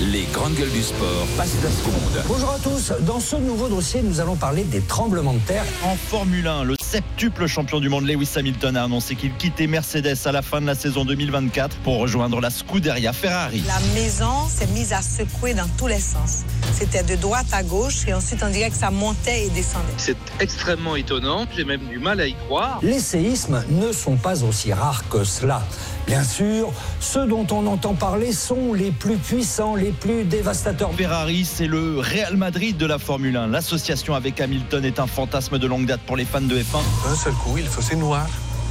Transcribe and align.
les 0.00 0.22
grandes 0.32 0.54
gueules 0.54 0.70
du 0.70 0.82
sport 0.82 1.26
passent 1.36 1.56
la 1.62 1.70
seconde. 1.70 2.24
Bonjour 2.26 2.50
à 2.50 2.58
tous. 2.58 2.92
Dans 3.02 3.20
ce 3.20 3.36
nouveau 3.36 3.68
dossier, 3.68 4.00
nous 4.02 4.20
allons 4.20 4.36
parler 4.36 4.64
des 4.64 4.80
tremblements 4.80 5.34
de 5.34 5.40
terre. 5.40 5.64
En 5.84 5.94
Formule 5.94 6.46
1, 6.46 6.64
le 6.64 6.76
septuple 6.80 7.46
champion 7.46 7.80
du 7.80 7.88
monde 7.88 8.06
Lewis 8.06 8.30
Hamilton 8.34 8.76
a 8.76 8.84
annoncé 8.84 9.14
qu'il 9.14 9.32
quittait 9.34 9.66
Mercedes 9.66 10.16
à 10.24 10.32
la 10.32 10.42
fin 10.42 10.60
de 10.60 10.66
la 10.66 10.74
saison 10.74 11.04
2024 11.04 11.76
pour 11.78 11.98
rejoindre 11.98 12.40
la 12.40 12.50
Scuderia 12.50 13.12
Ferrari. 13.12 13.62
La 13.66 13.78
maison 13.94 14.48
s'est 14.48 14.66
mise 14.68 14.92
à 14.92 15.02
secouer 15.02 15.54
dans 15.54 15.68
tous 15.76 15.86
les 15.86 16.00
sens. 16.00 16.44
C'était 16.72 17.02
de 17.02 17.16
droite 17.20 17.46
à 17.52 17.62
gauche 17.62 18.08
et 18.08 18.14
ensuite 18.14 18.42
on 18.42 18.50
dirait 18.50 18.70
que 18.70 18.76
ça 18.76 18.90
montait 18.90 19.46
et 19.46 19.50
descendait. 19.50 19.84
C'est 19.98 20.16
extrêmement 20.40 20.96
étonnant, 20.96 21.46
j'ai 21.54 21.64
même 21.64 21.86
du 21.88 21.98
mal 21.98 22.20
à 22.20 22.26
y 22.26 22.34
croire. 22.46 22.80
Les 22.82 23.00
séismes 23.00 23.62
ne 23.68 23.92
sont 23.92 24.16
pas 24.16 24.42
aussi 24.44 24.72
rares 24.72 25.06
que 25.08 25.24
cela. 25.24 25.62
Bien 26.06 26.24
sûr, 26.24 26.72
ceux 26.98 27.26
dont 27.26 27.46
on 27.52 27.66
entend 27.66 27.94
parler 27.94 28.32
sont 28.32 28.72
les 28.72 28.90
plus 28.90 29.16
puissants, 29.16 29.76
les 29.76 29.89
plus 29.92 30.24
dévastateurs. 30.24 30.92
Ferrari, 30.94 31.44
c'est 31.44 31.66
le 31.66 31.98
Real 31.98 32.36
Madrid 32.36 32.76
de 32.76 32.86
la 32.86 32.98
Formule 32.98 33.36
1. 33.36 33.48
L'association 33.48 34.14
avec 34.14 34.40
Hamilton 34.40 34.84
est 34.84 34.98
un 34.98 35.06
fantasme 35.06 35.58
de 35.58 35.66
longue 35.66 35.86
date 35.86 36.00
pour 36.02 36.16
les 36.16 36.24
fans 36.24 36.40
de 36.40 36.56
F1. 36.56 36.80
Un 37.10 37.14
seul 37.14 37.32
coup, 37.34 37.56
il 37.58 37.66
faisait 37.66 37.96
noir. 37.96 38.26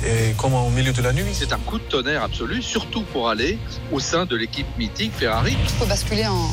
Et 0.06 0.34
comme 0.38 0.53
au 0.53 0.70
milieu 0.70 0.94
de 0.94 1.02
la 1.02 1.11
nuit. 1.11 1.34
C'est 1.34 1.52
un 1.52 1.58
coup 1.58 1.78
de 1.78 1.84
tonnerre 1.84 2.23
absolu, 2.23 2.61
surtout 2.61 3.02
pour 3.02 3.30
aller 3.30 3.58
au 3.92 4.00
sein 4.00 4.26
de 4.26 4.36
l'équipe 4.36 4.67
mythique 4.78 5.11
Ferrari. 5.17 5.56
Il 5.61 5.70
faut 5.70 5.86
basculer 5.86 6.26
en 6.26 6.50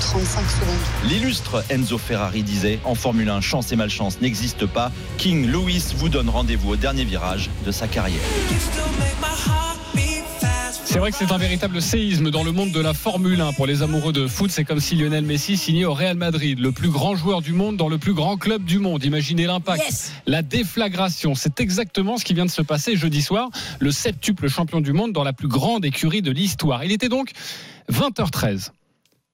35 0.00 0.50
secondes. 0.50 1.10
L'illustre 1.10 1.64
Enzo 1.70 1.98
Ferrari 1.98 2.42
disait 2.42 2.78
En 2.84 2.94
Formule 2.94 3.28
1, 3.28 3.40
chance 3.40 3.72
et 3.72 3.76
malchance 3.76 4.20
n'existent 4.20 4.66
pas. 4.66 4.90
King 5.18 5.50
Louis 5.50 5.82
vous 5.96 6.08
donne 6.08 6.28
rendez-vous 6.28 6.70
au 6.70 6.76
dernier 6.76 7.04
virage 7.04 7.50
de 7.66 7.72
sa 7.72 7.88
carrière. 7.88 8.20
C'est 10.92 10.98
vrai 10.98 11.10
que 11.10 11.16
c'est 11.16 11.32
un 11.32 11.38
véritable 11.38 11.80
séisme 11.80 12.30
dans 12.30 12.44
le 12.44 12.52
monde 12.52 12.70
de 12.70 12.78
la 12.78 12.92
Formule 12.92 13.40
1. 13.40 13.54
Pour 13.54 13.66
les 13.66 13.82
amoureux 13.82 14.12
de 14.12 14.26
foot, 14.26 14.50
c'est 14.50 14.64
comme 14.64 14.78
si 14.78 14.94
Lionel 14.94 15.24
Messi 15.24 15.56
signait 15.56 15.86
au 15.86 15.94
Real 15.94 16.18
Madrid, 16.18 16.58
le 16.58 16.70
plus 16.70 16.90
grand 16.90 17.16
joueur 17.16 17.40
du 17.40 17.54
monde 17.54 17.78
dans 17.78 17.88
le 17.88 17.96
plus 17.96 18.12
grand 18.12 18.36
club 18.36 18.62
du 18.64 18.78
monde. 18.78 19.02
Imaginez 19.02 19.46
l'impact. 19.46 19.82
Yes. 19.82 20.12
La 20.26 20.42
déflagration, 20.42 21.34
c'est 21.34 21.60
exactement 21.60 22.18
ce 22.18 22.26
qui 22.26 22.34
vient 22.34 22.44
de 22.44 22.50
se 22.50 22.60
passer 22.60 22.94
jeudi 22.94 23.22
soir. 23.22 23.48
Le 23.80 23.90
septuple 23.90 24.50
champion 24.50 24.82
du 24.82 24.92
monde 24.92 25.12
dans 25.12 25.24
la 25.24 25.32
plus 25.32 25.48
grande 25.48 25.82
écurie 25.86 26.20
de 26.20 26.30
l'histoire. 26.30 26.84
Il 26.84 26.92
était 26.92 27.08
donc 27.08 27.30
20h13 27.90 28.68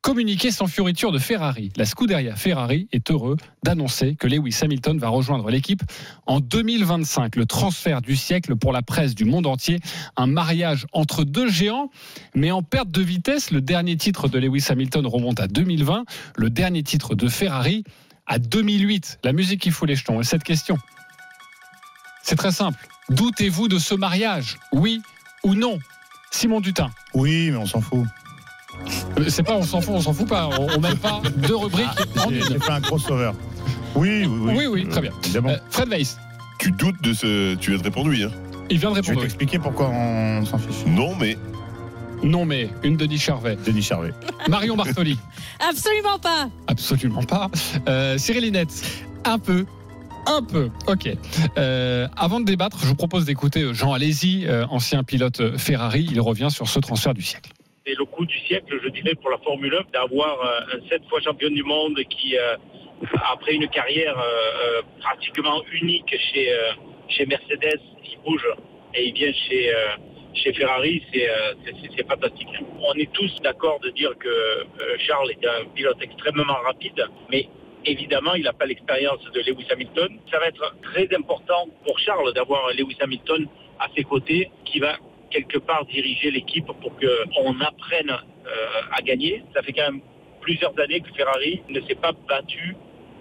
communiqué 0.03 0.51
sans 0.51 0.67
fioriture 0.67 1.13
de 1.13 1.19
Ferrari. 1.19 1.71
La 1.77 1.85
Scuderia 1.85 2.37
Ferrari 2.37 2.89
est 2.93 3.11
heureux 3.11 3.37
d'annoncer 3.63 4.17
que 4.17 4.27
Lewis 4.27 4.59
Hamilton 4.63 4.99
va 4.99 5.09
rejoindre 5.09 5.51
l'équipe 5.51 5.83
en 6.27 6.41
2025. 6.41 7.37
Le 7.37 7.47
transfert 7.47 8.01
du 8.01 8.17
siècle 8.17 8.57
pour 8.57 8.73
la 8.73 8.83
presse 8.83 9.15
du 9.15 9.25
monde 9.25 9.47
entier. 9.47 9.81
Un 10.17 10.27
mariage 10.27 10.87
entre 10.93 11.25
deux 11.25 11.51
géants, 11.51 11.91
mais 12.35 12.51
en 12.51 12.63
perte 12.63 12.91
de 12.91 13.03
vitesse. 13.03 13.51
Le 13.51 13.61
dernier 13.61 13.97
titre 13.97 14.29
de 14.29 14.39
Lewis 14.39 14.67
Hamilton 14.69 15.07
remonte 15.07 15.41
à 15.41 15.49
2020. 15.49 16.05
Le 16.37 16.51
dernier 16.51 16.83
titre 16.83 17.15
de 17.15 17.29
Ferrari 17.29 17.85
à 18.27 18.39
2008. 18.39 19.21
La 19.25 19.33
musique 19.33 19.61
qui 19.61 19.71
fout 19.71 19.89
les 19.89 19.97
jetons. 19.97 20.21
Et 20.21 20.25
cette 20.25 20.45
question, 20.45 20.79
c'est 22.23 22.37
très 22.37 22.53
simple. 22.53 22.87
Doutez-vous 23.11 23.69
de 23.69 23.79
ce 23.79 23.95
mariage? 23.95 24.59
Oui 24.73 25.03
ou 25.45 25.55
non? 25.55 25.79
Simon 26.31 26.61
Dutin. 26.61 26.91
Oui, 27.15 27.51
mais 27.51 27.57
on 27.57 27.67
s'en 27.67 27.81
fout. 27.81 28.05
C'est 29.29 29.43
pas 29.43 29.55
on 29.57 29.63
s'en 29.63 29.81
fout, 29.81 29.95
on 29.97 30.01
s'en 30.01 30.13
fout 30.13 30.29
pas. 30.29 30.49
On, 30.59 30.67
on 30.77 30.81
met 30.81 30.95
pas 30.95 31.21
deux 31.37 31.57
rubriques 31.57 31.87
en 32.25 32.31
J'ai 32.31 32.41
j'ai 32.43 32.55
une. 32.55 32.61
fait 32.61 32.71
un 32.73 32.81
crossover. 32.81 33.33
Oui, 33.95 34.25
oui, 34.27 34.39
oui. 34.41 34.55
Oui, 34.57 34.67
oui, 34.67 34.89
très 34.89 35.01
bien. 35.01 35.13
Évidemment. 35.25 35.51
Euh, 35.51 35.57
Fred 35.71 35.89
Weiss, 35.89 36.19
Tu 36.59 36.71
doutes 36.73 37.01
de 37.03 37.13
ce. 37.13 37.55
Tu 37.57 37.71
viens 37.71 37.79
de 37.79 37.85
répondre 37.85 38.09
oui. 38.11 38.23
Hein 38.25 38.31
il 38.71 38.79
vient 38.79 38.91
de 38.91 38.97
Je 38.97 39.01
vais 39.01 39.07
répondre. 39.07 39.19
oui. 39.19 39.23
t'expliquer 39.25 39.59
pourquoi 39.59 39.89
on 39.89 40.45
s'en 40.45 40.59
fiche. 40.59 40.85
non, 40.87 41.15
mais. 41.17 41.37
Non, 42.23 42.45
mais 42.45 42.69
une 42.83 42.97
Denis 42.97 43.19
Charvet. 43.19 43.57
Denis 43.65 43.83
Charvet. 43.83 44.13
Marion 44.49 44.75
Bartoli, 44.77 45.17
Absolument 45.71 46.19
pas. 46.19 46.49
absolument 46.67 47.23
pas. 47.23 47.49
Euh, 47.89 48.19
Cyril 48.19 48.43
Linette, 48.43 48.83
un 49.25 49.39
peu. 49.39 49.65
Un 50.27 50.43
peu, 50.43 50.69
ok. 50.89 51.09
Euh, 51.57 52.09
avant 52.17 52.41
de 52.41 52.45
débattre, 52.45 52.77
je 52.83 52.87
vous 52.87 52.97
propose 52.97 53.25
d'écouter 53.25 53.73
Jean 53.73 53.93
Alési, 53.93 54.45
euh, 54.47 54.67
ancien 54.69 55.05
pilote 55.05 55.57
Ferrari. 55.59 56.09
Il 56.11 56.21
revient 56.21 56.49
sur 56.51 56.69
ce 56.69 56.81
transfert 56.81 57.15
du 57.15 57.23
siècle. 57.23 57.53
C'est 57.89 57.99
le 57.99 58.05
coup 58.05 58.27
du 58.27 58.39
siècle, 58.41 58.79
je 58.83 58.89
dirais, 58.89 59.15
pour 59.15 59.31
la 59.31 59.39
Formule 59.39 59.75
1, 59.75 59.93
d'avoir 59.93 60.41
euh, 60.41 60.77
un 60.77 60.89
sept 60.89 61.03
fois 61.09 61.21
champion 61.21 61.49
du 61.49 61.63
monde 61.63 61.99
qui, 62.11 62.37
euh, 62.37 62.57
après 63.33 63.55
une 63.55 63.69
carrière 63.69 64.19
euh, 64.19 64.83
pratiquement 65.01 65.63
unique 65.73 66.15
chez, 66.33 66.53
chez 67.09 67.25
Mercedes, 67.27 67.81
il 68.05 68.19
bouge 68.25 68.47
et 68.95 69.09
il 69.09 69.15
vient 69.15 69.33
chez, 69.33 69.73
chez 70.35 70.53
Ferrari, 70.53 71.03
c'est 71.13 72.09
fantastique. 72.09 72.49
On 72.81 72.95
est 72.95 73.11
tous 73.13 73.35
d'accord 73.43 73.81
de 73.81 73.91
dire 73.91 74.17
que 74.19 74.67
Charles 74.99 75.31
est 75.31 75.47
un 75.47 75.65
pilote 75.75 75.99
extrêmement 76.01 76.59
rapide, 76.65 77.07
mais 77.31 77.49
évidemment, 77.85 78.35
il 78.35 78.43
n'a 78.43 78.53
pas 78.53 78.67
l'expérience 78.67 79.23
de 79.33 79.41
Lewis 79.41 79.67
Hamilton. 79.71 80.19
Ça 80.31 80.39
va 80.39 80.49
être 80.49 80.75
très 80.83 81.09
important 81.15 81.69
pour 81.85 81.99
Charles 81.99 82.33
d'avoir 82.35 82.69
Lewis 82.75 82.97
Hamilton 83.01 83.47
à 83.79 83.89
ses 83.97 84.05
côtés 84.05 84.51
qui 84.65 84.81
va 84.81 84.97
quelque 85.31 85.59
part 85.59 85.85
diriger 85.87 86.31
l'équipe 86.31 86.67
pour 86.67 86.93
qu'on 86.97 87.61
apprenne 87.61 88.11
euh, 88.11 88.97
à 88.97 89.03
gagner. 89.03 89.43
Ça 89.55 89.63
fait 89.63 89.73
quand 89.73 89.91
même 89.91 90.01
plusieurs 90.41 90.73
années 90.79 91.01
que 91.01 91.09
Ferrari 91.17 91.61
ne 91.69 91.81
s'est 91.83 91.95
pas 91.95 92.13
battu 92.29 92.77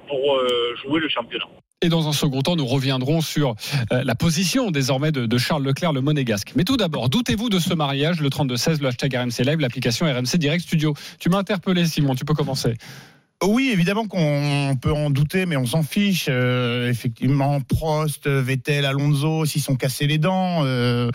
pour 0.07 0.35
euh, 0.35 0.75
jouer 0.83 0.99
le 0.99 1.09
championnat. 1.09 1.45
Et 1.83 1.89
dans 1.89 2.07
un 2.07 2.13
second 2.13 2.41
temps, 2.41 2.55
nous 2.55 2.65
reviendrons 2.65 3.21
sur 3.21 3.53
euh, 3.91 4.03
la 4.03 4.15
position 4.15 4.71
désormais 4.71 5.11
de, 5.11 5.37
Charles 5.37 5.63
Leclerc, 5.63 5.93
le 5.93 6.01
monégasque. 6.01 6.53
Mais 6.55 6.63
tout 6.63 6.75
d'abord, 6.75 7.07
doutez-vous 7.07 7.49
de 7.49 7.59
ce 7.59 7.73
mariage, 7.75 8.19
le 8.19 8.29
32-16, 8.29 8.81
le 8.81 8.87
hashtag 8.87 9.15
RMC 9.15 9.45
Live, 9.45 9.59
l'application 9.59 10.07
RMC 10.07 10.37
Direct 10.37 10.63
Studio. 10.63 10.95
Tu 11.19 11.29
m'as 11.29 11.37
interpellé, 11.37 11.85
Simon, 11.85 12.15
tu 12.15 12.25
peux 12.25 12.33
commencer. 12.33 12.73
Oui, 13.43 13.69
évidemment 13.71 14.07
qu'on 14.07 14.75
peut 14.81 14.91
en 14.91 15.11
douter, 15.11 15.45
mais 15.45 15.57
on 15.57 15.67
s'en 15.67 15.83
fiche. 15.83 16.25
Euh, 16.27 16.89
effectivement, 16.89 17.61
Prost, 17.61 18.27
Vettel, 18.27 18.83
Alonso, 18.83 19.45
s'ils 19.45 19.61
sont 19.61 19.75
cassés 19.75 20.07
les 20.07 20.17
dents, 20.17 20.63
euh, 20.65 21.11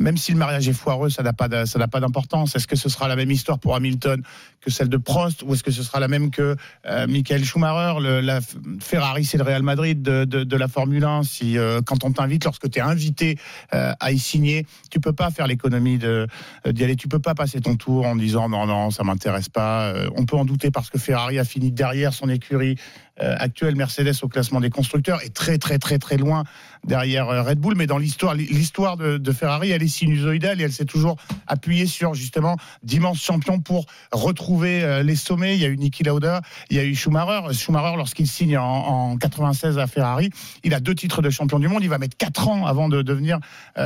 même 0.00 0.16
si 0.16 0.32
le 0.32 0.38
mariage 0.38 0.66
est 0.68 0.72
foireux, 0.72 1.10
ça 1.10 1.22
n'a 1.22 1.34
pas 1.34 1.48
d'a- 1.48 1.66
ça 1.66 1.78
n'a 1.78 1.86
pas 1.86 2.00
d'importance. 2.00 2.56
Est-ce 2.56 2.66
que 2.66 2.76
ce 2.76 2.88
sera 2.88 3.08
la 3.08 3.16
même 3.16 3.30
histoire 3.30 3.58
pour 3.58 3.74
Hamilton 3.76 4.22
que 4.66 4.72
celle 4.72 4.88
de 4.88 4.96
Prost, 4.96 5.44
ou 5.44 5.54
est-ce 5.54 5.62
que 5.62 5.70
ce 5.70 5.84
sera 5.84 6.00
la 6.00 6.08
même 6.08 6.32
que 6.32 6.56
euh, 6.86 7.06
Michael 7.06 7.44
Schumacher 7.44 8.00
Le, 8.00 8.20
la 8.20 8.40
Ferrari, 8.80 9.24
c'est 9.24 9.38
le 9.38 9.44
Real 9.44 9.62
Madrid 9.62 10.02
de, 10.02 10.56
la 10.56 10.66
Formule 10.66 11.04
1. 11.04 11.22
Si 11.22 11.56
euh, 11.56 11.80
quand 11.86 12.02
on 12.02 12.10
t'invite, 12.10 12.44
lorsque 12.44 12.68
tu 12.68 12.80
es 12.80 12.82
invité 12.82 13.38
euh, 13.74 13.92
à 14.00 14.10
y 14.10 14.18
signer, 14.18 14.66
tu 14.90 14.98
peux 14.98 15.12
pas 15.12 15.30
faire 15.30 15.46
l'économie 15.46 15.98
d'y 15.98 16.84
aller. 16.84 16.96
Tu 16.96 17.06
peux 17.06 17.20
pas 17.20 17.34
passer 17.34 17.60
ton 17.60 17.76
tour 17.76 18.06
en 18.06 18.16
disant 18.16 18.48
non, 18.48 18.66
non, 18.66 18.90
ça 18.90 19.04
m'intéresse 19.04 19.48
pas. 19.48 19.94
On 20.16 20.26
peut 20.26 20.36
en 20.36 20.44
douter 20.44 20.72
parce 20.72 20.90
que 20.90 20.98
Ferrari 20.98 21.38
a 21.38 21.44
fini 21.44 21.70
derrière 21.70 22.12
son 22.12 22.28
écurie 22.28 22.76
euh, 23.22 23.34
actuelle, 23.38 23.76
Mercedes 23.76 24.12
au 24.22 24.28
classement 24.28 24.60
des 24.60 24.68
constructeurs, 24.68 25.22
est 25.22 25.32
très, 25.32 25.56
très, 25.56 25.78
très, 25.78 25.98
très 25.98 26.18
loin 26.18 26.44
derrière 26.86 27.30
euh, 27.30 27.42
Red 27.42 27.58
Bull. 27.58 27.74
Mais 27.74 27.86
dans 27.86 27.96
l'histoire, 27.96 28.34
l'histoire 28.34 28.98
de, 28.98 29.32
Ferrari, 29.32 29.70
elle 29.70 29.82
est 29.82 29.88
sinusoïdale 29.88 30.60
et 30.60 30.64
elle 30.64 30.72
s'est 30.72 30.84
toujours 30.84 31.16
appuyée 31.46 31.86
sur 31.86 32.12
justement 32.12 32.56
d'immenses 32.82 33.22
champions 33.22 33.58
pour 33.58 33.86
retrouver 34.12 34.82
euh, 34.82 35.02
les 35.02 35.16
sommets. 35.16 35.56
Il 35.56 35.62
y 35.62 35.64
a 35.64 35.68
eu 35.68 35.78
Niki 35.78 36.02
Lauda, 36.02 36.42
il 36.68 36.76
y 36.76 36.80
a 36.80 36.84
eu 36.84 36.94
Schumacher. 36.94 37.54
Schumacher, 37.54 37.96
lorsqu'il 37.96 38.26
signe 38.26 38.58
en, 38.58 38.64
en 38.64 39.16
96 39.16 39.78
à 39.78 39.86
Ferrari, 39.86 40.28
il 40.62 40.74
a 40.74 40.80
deux 40.80 40.94
titres 40.94 41.22
de 41.22 41.30
champion 41.30 41.58
du 41.58 41.68
monde. 41.68 41.82
Il 41.82 41.88
va 41.88 41.98
mettre 41.98 42.18
quatre 42.18 42.48
ans 42.48 42.66
avant 42.66 42.90
de 42.90 43.00
devenir 43.00 43.38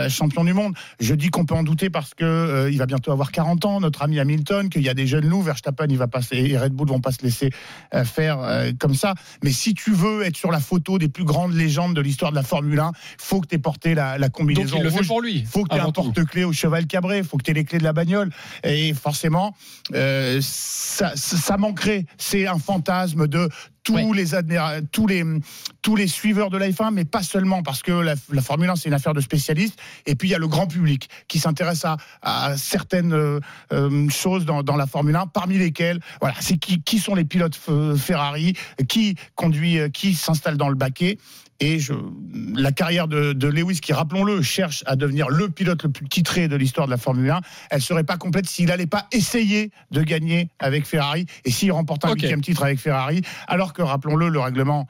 champion 0.09 0.45
du 0.45 0.53
monde. 0.53 0.75
Je 0.99 1.15
dis 1.15 1.31
qu'on 1.31 1.45
peut 1.45 1.55
en 1.55 1.63
douter 1.63 1.91
parce 1.91 2.15
que 2.15 2.69
il 2.71 2.79
va 2.79 2.87
bientôt 2.87 3.13
avoir 3.13 3.33
40 3.33 3.65
ans, 3.65 3.81
notre 3.81 4.03
ami 4.03 4.19
Hamilton, 4.19 4.69
qu'il 4.69 4.83
y 4.83 4.89
a 4.89 4.95
des 4.95 5.07
jeunes 5.07 5.27
loups, 5.27 5.43
Verstappen, 5.43 5.87
il 5.89 5.99
va 5.99 6.07
passer 6.07 6.37
et 6.37 6.59
Red 6.59 6.73
Bull 6.73 6.89
vont 6.89 7.01
pas 7.01 7.13
se 7.13 7.23
laisser 7.23 7.51
faire 8.05 8.39
comme 8.79 8.95
ça. 8.95 9.15
Mais 9.43 9.53
si 9.53 9.75
tu 9.75 9.93
veux 9.93 10.23
être 10.23 10.37
sur 10.37 10.51
la 10.51 10.61
photo 10.61 10.99
des 10.99 11.09
plus 11.09 11.25
grandes 11.25 11.55
légendes 11.55 11.95
de 11.95 12.01
l'histoire 12.01 12.31
de 12.31 12.37
la 12.37 12.43
Formule 12.43 12.81
1, 12.81 12.93
faut 13.19 13.41
que 13.41 13.49
tu 13.49 13.55
aies 13.55 13.59
porté 13.59 13.95
la, 13.95 14.19
la 14.19 14.29
combinaison 14.29 14.77
Donc 14.77 14.81
il 14.81 14.85
le 14.85 14.91
fait 14.91 15.07
pour 15.07 15.21
lui. 15.21 15.45
faut 15.45 15.65
que 15.65 15.71
tu 15.71 15.77
aies 15.77 15.81
un 15.81 15.93
porte-clés 15.93 16.45
au 16.45 16.53
cheval 16.53 16.87
cabré, 16.87 17.23
faut 17.23 17.37
que 17.37 17.43
tu 17.43 17.51
aies 17.51 17.55
les 17.55 17.65
clés 17.65 17.79
de 17.79 17.85
la 17.85 17.93
bagnole. 17.93 18.31
Et 18.65 18.95
forcément, 18.95 19.55
euh, 19.95 20.41
ça 20.43 21.13
ça 21.17 21.57
manquerait. 21.57 22.07
C'est 22.19 22.47
un 22.47 22.59
fantasme 22.59 23.27
de 23.27 23.49
tous 23.83 24.13
les 24.13 24.35
admira- 24.35 24.81
tous 24.93 25.07
les 25.07 25.25
tous 25.83 25.97
les 25.97 26.07
suiveurs 26.07 26.51
de 26.51 26.59
la 26.59 26.69
F1, 26.69 26.93
mais 26.93 27.05
pas 27.05 27.23
seulement 27.23 27.63
parce 27.63 27.83
que 27.83 27.93
la, 27.93 28.15
la 28.31 28.43
Formule 28.43 28.69
1 28.71 28.77
c'est 28.77 28.89
une 28.89 28.95
affaire 28.95 29.15
de 29.15 29.21
spécialistes. 29.21 29.79
Et 30.07 30.15
puis 30.15 30.29
il 30.29 30.33
y 30.33 30.35
a 30.35 30.39
le 30.39 30.49
grand 30.49 30.67
public 30.67 31.09
qui 31.29 31.39
s'intéresse 31.39 31.85
à, 31.85 31.97
à 32.23 32.57
certaines 32.57 33.13
euh, 33.13 33.41
euh, 33.73 34.09
choses 34.11 34.45
dans, 34.45 34.63
dans 34.63 34.77
la 34.77 34.87
Formule 34.87 35.17
1, 35.17 35.27
parmi 35.29 35.57
lesquelles 35.59 36.01
voilà, 36.21 36.35
c'est 36.41 36.59
qui, 36.59 36.83
qui 36.83 36.99
sont 36.99 37.15
les 37.15 37.25
pilotes 37.25 37.59
Ferrari, 37.97 38.55
qui 38.89 39.15
conduit, 39.35 39.79
euh, 39.79 39.89
qui 39.89 40.15
s'installe 40.15 40.57
dans 40.57 40.69
le 40.69 40.75
baquet. 40.75 41.19
Et 41.61 41.79
je, 41.79 41.93
la 42.55 42.73
carrière 42.73 43.07
de, 43.07 43.35
de 43.35 43.47
Lewis, 43.47 43.81
qui, 43.81 43.93
rappelons-le, 43.93 44.41
cherche 44.41 44.83
à 44.87 44.97
devenir 44.97 45.29
le 45.29 45.51
pilote 45.51 45.83
le 45.83 45.91
plus 45.91 46.09
titré 46.09 46.49
de 46.49 46.57
l'histoire 46.57 46.87
de 46.87 46.91
la 46.91 46.97
Formule 46.97 47.31
1, 47.31 47.41
elle 47.71 47.83
serait 47.83 48.05
pas 48.05 48.17
complète 48.17 48.47
s'il 48.47 48.67
n'allait 48.67 48.87
pas 48.87 49.07
essayer 49.13 49.71
de 49.91 50.03
gagner 50.03 50.49
avec 50.59 50.87
Ferrari 50.87 51.27
et 51.45 51.51
s'il 51.51 51.71
remporte 51.73 52.05
un 52.07 52.11
Ok. 52.11 52.21
huitième 52.21 52.41
titre 52.41 52.63
avec 52.63 52.79
Ferrari, 52.79 53.21
alors 53.47 53.75
que, 53.75 53.83
rappelons-le, 53.83 54.29
le 54.29 54.41
règlement 54.41 54.89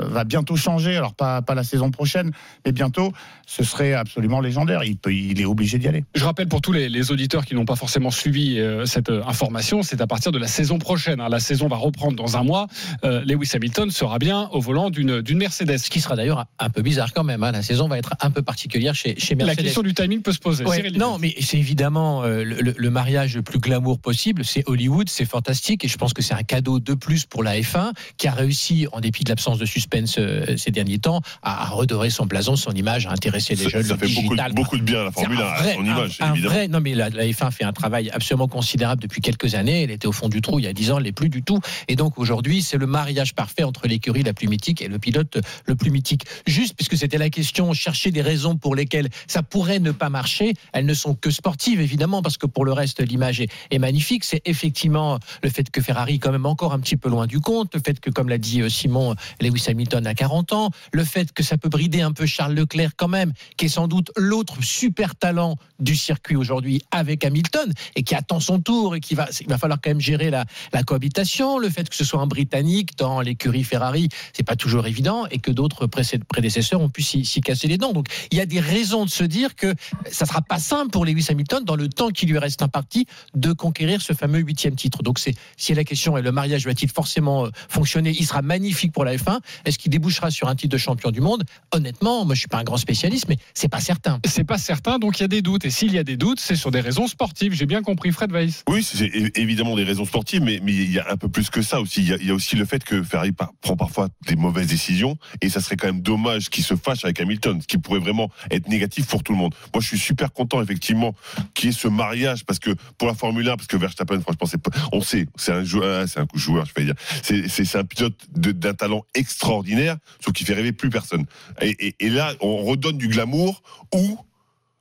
va 0.00 0.24
bientôt 0.24 0.56
changer, 0.56 0.96
alors 0.96 1.14
pas, 1.14 1.42
pas 1.42 1.54
la 1.54 1.64
saison 1.64 1.90
prochaine, 1.90 2.30
mais 2.64 2.72
bientôt, 2.72 3.12
ce 3.46 3.64
serait 3.64 3.92
absolument 3.92 4.40
légendaire. 4.40 4.84
Il, 4.84 4.96
peut, 4.96 5.12
il 5.14 5.40
est 5.40 5.44
obligé 5.44 5.78
d'y 5.78 5.88
aller. 5.88 6.04
Je 6.14 6.24
rappelle 6.24 6.48
pour 6.48 6.60
tous 6.60 6.72
les, 6.72 6.88
les 6.88 7.10
auditeurs 7.10 7.44
qui 7.44 7.54
n'ont 7.54 7.64
pas 7.64 7.76
forcément 7.76 8.10
suivi 8.10 8.58
euh, 8.58 8.86
cette 8.86 9.10
euh, 9.10 9.22
information, 9.26 9.82
c'est 9.82 10.00
à 10.00 10.06
partir 10.06 10.32
de 10.32 10.38
la 10.38 10.46
saison 10.46 10.78
prochaine. 10.78 11.20
hein. 11.20 11.28
La 11.28 11.40
saison 11.40 11.68
va 11.68 11.76
reprendre 11.76 12.16
dans 12.16 12.36
un 12.36 12.42
mois. 12.42 12.66
Euh, 13.04 13.22
Lewis 13.24 13.50
Hamilton 13.54 13.90
sera 13.90 14.18
bien 14.18 14.48
au 14.52 14.60
volant 14.60 14.90
d'une 14.90 15.20
d'une 15.20 15.38
Mercedes. 15.38 15.78
Ce 15.78 15.90
qui 15.90 16.00
sera 16.00 16.16
d'ailleurs 16.16 16.46
un 16.58 16.70
peu 16.70 16.82
bizarre 16.82 17.12
quand 17.12 17.24
même. 17.24 17.42
hein. 17.42 17.52
La 17.52 17.62
saison 17.62 17.88
va 17.88 17.98
être 17.98 18.14
un 18.20 18.30
peu 18.30 18.42
particulière 18.42 18.94
chez, 18.94 19.18
chez 19.18 19.34
La 19.34 19.46
Mercedes. 19.46 19.64
question 19.64 19.82
du 19.82 19.94
timing 19.94 20.22
peut 20.22 20.32
se 20.32 20.38
poser. 20.38 20.64
Ouais, 20.64 20.90
non, 20.90 21.18
mais 21.18 21.34
c'est 21.40 21.58
évidemment 21.58 22.22
euh, 22.24 22.44
le, 22.44 22.56
le- 22.60 22.74
le 22.76 22.90
mariage 22.90 23.34
le 23.36 23.42
plus 23.42 23.58
glamour 23.58 23.98
possible. 23.98 24.44
C'est 24.44 24.62
Hollywood, 24.66 25.08
c'est 25.08 25.24
fantastique, 25.24 25.84
et 25.84 25.88
je 25.88 25.96
pense 25.96 26.12
que 26.14 26.22
c'est 26.22 26.34
un 26.34 26.42
cadeau 26.42 26.80
de 26.80 26.94
plus 26.94 27.24
pour 27.26 27.42
la 27.42 27.58
F1 27.58 27.92
qui 28.16 28.28
a 28.28 28.32
réussi, 28.32 28.86
en 28.92 29.00
dépit 29.00 29.24
de 29.24 29.28
l'absence 29.30 29.58
de 29.58 29.66
suspense 29.74 30.16
euh, 30.18 30.56
ces 30.56 30.70
derniers 30.70 30.98
temps, 30.98 31.20
à, 31.42 31.66
redorer 31.66 32.10
son 32.10 32.26
blason, 32.26 32.54
son 32.56 32.70
image, 32.72 33.06
à 33.06 33.10
intéresser 33.12 33.54
les 33.56 33.64
Ça, 33.64 33.68
jeunes. 33.70 33.82
ça 33.84 33.94
le 33.94 33.98
fait 33.98 34.06
beaucoup, 34.14 34.22
digital. 34.34 34.52
beaucoup 34.52 34.78
de 34.78 34.82
bien 34.82 35.04
la 35.04 35.10
Formule 35.12 35.38
1, 35.40 35.42
un 35.42 35.46
à 35.46 35.56
vrai- 35.62 35.74
son 35.74 35.84
image, 35.84 36.16
un- 36.20 36.26
un 36.26 36.32
évidemment. 36.34 36.54
vrai- 36.54 36.68
non, 36.68 36.80
mais 36.80 36.94
la, 36.94 37.10
la 37.10 37.24
F1 37.26 37.50
fait 37.50 37.64
un 37.64 37.72
travail 37.72 38.10
absolument 38.10 38.46
considérable 38.48 39.02
depuis 39.02 39.20
quelques 39.20 39.54
années. 39.56 39.82
Elle 39.82 39.90
était 39.90 40.06
au 40.06 40.12
fond 40.12 40.28
du 40.28 40.40
trou 40.40 40.58
il 40.60 40.64
y 40.64 40.68
a 40.68 40.72
10 40.72 40.90
ans, 40.92 40.98
elle 40.98 41.04
l'est 41.04 41.12
plus 41.12 41.28
du 41.28 41.42
tout. 41.42 41.58
Et 41.88 41.96
donc 41.96 42.18
aujourd'hui, 42.18 42.62
c'est 42.62 42.76
le 42.78 42.86
mariage 42.86 43.34
parfait 43.34 43.64
entre 43.64 43.88
l'écurie 43.88 44.22
la 44.22 44.32
plus 44.32 44.46
mythique 44.48 44.80
et 44.82 44.88
le 44.88 44.98
pilote 44.98 45.38
le 45.66 45.74
plus 45.74 45.90
mythique. 45.90 46.24
Juste, 46.46 46.74
puisque 46.76 46.96
c'était 46.96 47.18
la 47.18 47.30
question, 47.30 47.72
chercher 47.72 48.10
des 48.12 48.22
raisons 48.22 48.56
pour 48.56 48.74
lesquelles 48.76 49.08
ça 49.26 49.42
pourrait 49.42 49.80
ne 49.80 49.90
pas 49.90 50.08
marcher. 50.08 50.54
Elles 50.72 50.86
ne 50.86 50.94
sont 50.94 51.14
que 51.14 51.30
sportives, 51.30 51.80
évidemment, 51.80 52.22
parce 52.22 52.38
que 52.38 52.46
pour 52.46 52.64
le 52.64 52.72
reste, 52.72 53.00
l'image 53.06 53.40
est, 53.40 53.48
est 53.70 53.78
magnifique. 53.78 54.24
C'est 54.24 54.42
effectivement 54.44 55.18
le 55.42 55.50
fait 55.50 55.70
que 55.70 55.80
Ferrari 55.80 56.14
est 56.14 56.18
quand 56.18 56.32
même 56.32 56.46
encore 56.46 56.72
un 56.72 56.80
petit 56.80 56.96
peu 56.96 57.08
loin 57.08 57.26
du 57.26 57.40
compte, 57.40 57.74
le 57.74 57.80
fait 57.84 57.98
que, 58.00 58.10
comme 58.10 58.28
l'a 58.28 58.38
dit 58.38 58.60
euh, 58.60 58.68
Simon, 58.68 59.14
Lewis 59.54 59.64
Hamilton 59.68 60.06
a 60.06 60.14
40 60.14 60.52
ans, 60.52 60.70
le 60.92 61.04
fait 61.04 61.32
que 61.32 61.44
ça 61.44 61.56
peut 61.56 61.68
brider 61.68 62.00
un 62.00 62.10
peu 62.10 62.26
Charles 62.26 62.54
Leclerc 62.54 62.92
quand 62.96 63.08
même, 63.08 63.32
qui 63.56 63.66
est 63.66 63.68
sans 63.68 63.86
doute 63.86 64.10
l'autre 64.16 64.62
super 64.62 65.14
talent 65.14 65.56
du 65.78 65.94
circuit 65.94 66.34
aujourd'hui 66.34 66.82
avec 66.90 67.24
Hamilton 67.24 67.72
et 67.94 68.02
qui 68.02 68.16
attend 68.16 68.40
son 68.40 68.60
tour 68.60 68.96
et 68.96 69.00
qui 69.00 69.14
va, 69.14 69.28
il 69.40 69.48
va 69.48 69.58
falloir 69.58 69.80
quand 69.80 69.90
même 69.90 70.00
gérer 70.00 70.30
la, 70.30 70.44
la 70.72 70.82
cohabitation, 70.82 71.58
le 71.58 71.70
fait 71.70 71.88
que 71.88 71.94
ce 71.94 72.04
soit 72.04 72.20
un 72.20 72.26
Britannique 72.26 72.98
dans 72.98 73.20
l'écurie 73.20 73.62
Ferrari, 73.62 74.08
c'est 74.32 74.42
pas 74.42 74.56
toujours 74.56 74.86
évident 74.86 75.26
et 75.30 75.38
que 75.38 75.52
d'autres 75.52 75.86
prédécesseurs 75.86 76.80
ont 76.80 76.88
pu 76.88 77.02
s'y 77.02 77.24
s'y 77.24 77.40
casser 77.40 77.68
les 77.68 77.78
dents. 77.78 77.92
Donc 77.92 78.08
il 78.32 78.38
y 78.38 78.40
a 78.40 78.46
des 78.46 78.60
raisons 78.60 79.04
de 79.04 79.10
se 79.10 79.24
dire 79.24 79.54
que 79.54 79.72
ça 80.10 80.26
sera 80.26 80.42
pas 80.42 80.58
simple 80.58 80.90
pour 80.90 81.04
Lewis 81.04 81.26
Hamilton 81.28 81.64
dans 81.64 81.76
le 81.76 81.88
temps 81.88 82.08
qui 82.08 82.26
lui 82.26 82.38
reste 82.38 82.62
imparti 82.62 83.06
de 83.34 83.52
conquérir 83.52 84.02
ce 84.02 84.14
fameux 84.14 84.40
huitième 84.40 84.74
titre. 84.74 85.02
Donc 85.02 85.20
c'est 85.20 85.34
si 85.56 85.74
la 85.74 85.84
question 85.84 86.18
est 86.18 86.22
le 86.22 86.32
mariage 86.32 86.66
va-t-il 86.66 86.90
forcément 86.90 87.46
euh, 87.46 87.50
fonctionner 87.68 88.10
Il 88.10 88.26
sera 88.26 88.42
magnifique 88.42 88.92
pour 88.92 89.04
la 89.04 89.16
F1. 89.16 89.38
Est-ce 89.64 89.78
qu'il 89.78 89.90
débouchera 89.90 90.30
sur 90.30 90.48
un 90.48 90.54
titre 90.54 90.72
de 90.72 90.78
champion 90.78 91.10
du 91.10 91.20
monde? 91.20 91.44
Honnêtement, 91.72 92.24
moi 92.24 92.34
je 92.34 92.40
suis 92.40 92.48
pas 92.48 92.58
un 92.58 92.64
grand 92.64 92.76
spécialiste, 92.76 93.26
mais 93.28 93.36
c'est 93.54 93.68
pas 93.68 93.80
certain. 93.80 94.20
C'est 94.26 94.44
pas 94.44 94.58
certain, 94.58 94.98
donc 94.98 95.18
il 95.18 95.22
y 95.22 95.24
a 95.24 95.28
des 95.28 95.42
doutes. 95.42 95.64
Et 95.64 95.70
s'il 95.70 95.92
y 95.92 95.98
a 95.98 96.04
des 96.04 96.16
doutes, 96.16 96.40
c'est 96.40 96.56
sur 96.56 96.70
des 96.70 96.80
raisons 96.80 97.06
sportives. 97.06 97.52
J'ai 97.52 97.66
bien 97.66 97.82
compris, 97.82 98.12
Fred 98.12 98.32
Weiss. 98.32 98.64
Oui, 98.68 98.82
c'est 98.82 99.10
évidemment 99.38 99.76
des 99.76 99.84
raisons 99.84 100.04
sportives, 100.04 100.42
mais, 100.42 100.60
mais 100.62 100.72
il 100.72 100.92
y 100.92 100.98
a 100.98 101.10
un 101.10 101.16
peu 101.16 101.28
plus 101.28 101.50
que 101.50 101.62
ça 101.62 101.80
aussi. 101.80 102.02
Il 102.02 102.08
y 102.08 102.12
a, 102.12 102.16
il 102.16 102.26
y 102.26 102.30
a 102.30 102.34
aussi 102.34 102.56
le 102.56 102.64
fait 102.64 102.82
que 102.84 103.02
Ferrari 103.02 103.32
par- 103.32 103.52
prend 103.60 103.76
parfois 103.76 104.08
des 104.26 104.36
mauvaises 104.36 104.66
décisions, 104.66 105.16
et 105.40 105.48
ça 105.48 105.60
serait 105.60 105.76
quand 105.76 105.86
même 105.86 106.00
dommage 106.00 106.50
qu'il 106.50 106.64
se 106.64 106.74
fâche 106.76 107.04
avec 107.04 107.20
Hamilton, 107.20 107.60
ce 107.60 107.66
qui 107.66 107.78
pourrait 107.78 108.00
vraiment 108.00 108.30
être 108.50 108.68
négatif 108.68 109.06
pour 109.06 109.22
tout 109.22 109.32
le 109.32 109.38
monde. 109.38 109.54
Moi, 109.72 109.80
je 109.82 109.88
suis 109.88 109.98
super 109.98 110.32
content, 110.32 110.62
effectivement, 110.62 111.14
qu'il 111.54 111.66
y 111.66 111.68
ait 111.68 111.76
ce 111.76 111.88
mariage, 111.88 112.44
parce 112.44 112.58
que 112.58 112.70
pour 112.98 113.08
la 113.08 113.14
Formule 113.14 113.48
1, 113.48 113.56
parce 113.56 113.66
que 113.66 113.76
Verstappen, 113.76 114.20
franchement, 114.20 114.46
c'est 114.46 114.60
on 114.92 115.00
sait, 115.00 115.26
c'est 115.36 115.52
un 115.52 115.64
joueur, 115.64 116.08
c'est 116.08 116.20
un 116.20 116.26
joueur, 116.34 116.64
je 116.66 116.72
vais 116.76 116.84
dire, 116.86 116.94
c'est 117.22 117.76
un 117.76 117.84
pilote 117.84 118.14
d'un 118.34 118.74
talent 118.74 119.04
extraordinaire, 119.34 119.96
sauf 120.24 120.32
qu'il 120.32 120.46
fait 120.46 120.54
rêver 120.54 120.72
plus 120.72 120.90
personne. 120.90 121.24
Et, 121.60 121.70
et- 121.88 121.94
et 122.00 122.08
là, 122.08 122.34
on 122.40 122.58
redonne 122.64 122.96
du 122.98 123.08
glamour 123.08 123.62
où 123.94 124.18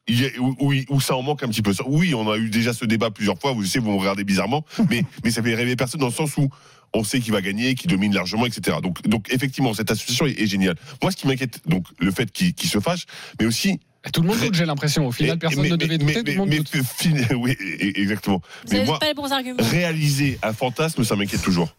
il 0.08 0.22
y 0.22 0.26
a- 0.26 0.40
où, 0.40 0.56
où- 0.60 0.74
où 0.90 1.02
ça 1.02 1.16
en 1.16 1.22
manque 1.24 1.44
un 1.44 1.48
petit 1.48 1.62
peu. 1.62 1.74
Oui, 1.88 2.14
on 2.14 2.30
a 2.32 2.38
eu 2.38 2.50
déjà 2.50 2.74
ce 2.74 2.86
débat 2.86 3.10
plusieurs 3.10 3.40
fois. 3.40 3.54
Vous 3.54 3.64
savez, 3.66 3.84
vous 3.86 3.92
me 3.92 3.98
regardez 4.00 4.24
bizarrement, 4.24 4.64
mais, 4.90 5.04
mais 5.24 5.32
ça 5.32 5.42
fait 5.42 5.56
rêver 5.56 5.76
personne 5.76 6.00
dans 6.02 6.08
le 6.08 6.14
sens 6.14 6.36
où 6.38 6.50
on 6.94 7.04
sait 7.04 7.20
qu'il 7.20 7.32
va 7.34 7.42
gagner, 7.42 7.74
qu'il 7.76 7.90
domine 7.90 8.14
largement, 8.14 8.46
etc. 8.46 8.78
Donc, 8.84 9.02
donc 9.08 9.32
effectivement, 9.34 9.74
cette 9.74 9.90
association 9.90 10.28
est, 10.28 10.40
est 10.40 10.48
géniale. 10.48 10.76
Moi, 11.02 11.12
ce 11.12 11.18
qui 11.18 11.26
m'inquiète, 11.28 11.60
donc 11.68 11.86
le 12.00 12.12
fait 12.12 12.32
qu'il 12.32 12.54
se 12.70 12.80
fâche, 12.80 13.06
mais 13.40 13.46
aussi 13.48 13.80
Tout 14.14 14.22
le 14.22 14.28
monde 14.28 14.40
doute, 14.40 14.54
j'ai 14.54 14.66
l'impression. 14.66 15.08
Au 15.08 15.12
final, 15.12 15.40
personne 15.40 15.64
mais- 15.64 15.70
ne 15.70 15.76
devait 15.78 15.98
mais- 15.98 15.98
douter, 15.98 16.14
tout 16.20 16.24
mais- 16.26 16.32
le 16.34 16.38
monde 16.38 16.50
mais- 16.50 16.58
doute. 16.58 16.70
mais 16.74 16.84
fin- 16.84 17.36
oui, 17.36 17.52
e- 17.60 18.00
exactement. 18.00 18.42
Vous 18.68 18.74
Mais 18.74 18.86
moi, 18.86 19.00
pas 19.00 19.08
les 19.08 19.14
bons 19.16 19.32
arguments. 19.32 19.64
réaliser 19.64 20.38
un 20.44 20.52
fantasme, 20.54 21.04
ça 21.06 21.16
m'inquiète 21.16 21.42
toujours. 21.42 21.74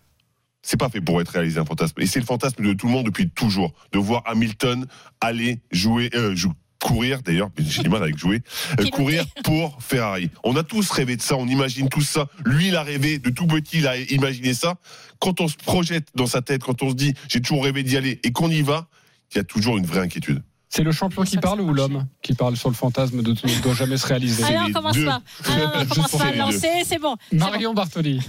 C'est 0.67 0.79
pas 0.79 0.89
fait 0.89 1.01
pour 1.03 1.21
être 1.21 1.29
réalisé 1.29 1.61
un 1.61 1.65
fantasme. 1.67 2.01
Et 2.01 2.07
c'est 2.07 2.21
le 2.21 2.25
fantasme 2.27 2.65
de 2.65 2.73
tout 2.73 2.87
le 2.87 2.93
monde 2.93 3.05
depuis 3.07 3.29
toujours. 3.29 3.73
De 3.93 3.99
voir 3.99 4.23
Hamilton 4.25 4.87
aller 5.21 5.61
jouer, 5.71 6.09
euh, 6.15 6.35
jou- 6.35 6.53
courir 6.83 7.23
d'ailleurs, 7.23 7.49
mais 7.59 7.65
j'ai 7.67 7.83
du 7.83 7.89
mal 7.89 8.03
avec 8.03 8.17
jouer, 8.19 8.43
euh, 8.81 8.85
courir 8.91 9.25
pour 9.43 9.77
Ferrari. 9.83 10.31
On 10.43 10.55
a 10.57 10.63
tous 10.63 10.91
rêvé 10.91 11.17
de 11.17 11.23
ça, 11.23 11.35
on 11.37 11.47
imagine 11.47 11.89
tout 11.89 12.03
ça. 12.03 12.27
Lui, 12.45 12.69
il 12.69 12.77
a 12.77 12.83
rêvé, 12.83 13.19
de 13.19 13.31
tout 13.31 13.47
petit, 13.47 13.79
il 13.79 13.87
a 13.87 13.97
imaginé 13.97 14.53
ça. 14.55 14.75
Quand 15.19 15.41
on 15.41 15.49
se 15.49 15.57
projette 15.57 16.09
dans 16.15 16.27
sa 16.27 16.43
tête, 16.43 16.63
quand 16.63 16.83
on 16.83 16.91
se 16.91 16.95
dit, 16.95 17.15
j'ai 17.29 17.41
toujours 17.41 17.65
rêvé 17.65 17.83
d'y 17.83 17.97
aller 17.97 18.21
et 18.23 18.33
qu'on 18.33 18.51
y 18.51 18.61
va, 18.63 18.87
il 19.33 19.37
y 19.39 19.41
a 19.41 19.45
toujours 19.45 19.77
une 19.79 19.87
vraie 19.87 20.01
inquiétude. 20.01 20.43
C'est 20.69 20.83
le 20.83 20.93
champion 20.93 21.23
qui 21.23 21.37
parle 21.39 21.61
ou 21.61 21.73
l'homme 21.73 22.07
qui 22.21 22.35
parle 22.35 22.57
sur 22.57 22.69
le 22.69 22.75
fantasme 22.75 23.23
de 23.23 23.31
ne 23.31 23.63
doit 23.63 23.75
jamais 23.75 23.97
se 23.97 24.07
réaliser? 24.07 24.43
Alors, 24.45 24.67
les 24.67 24.73
commence 24.73 24.97
deux. 24.97 25.05
pas. 25.07 25.23
Alors, 25.47 25.73
on 25.75 25.79
Juste 25.81 25.95
commence 25.95 26.11
pas 26.17 26.25
à 26.27 26.33
lancer, 26.33 26.59
c'est 26.85 26.99
bon. 26.99 27.17
c'est 27.31 27.37
bon. 27.39 27.47
Marion 27.47 27.75
Bartoli. 27.75 28.21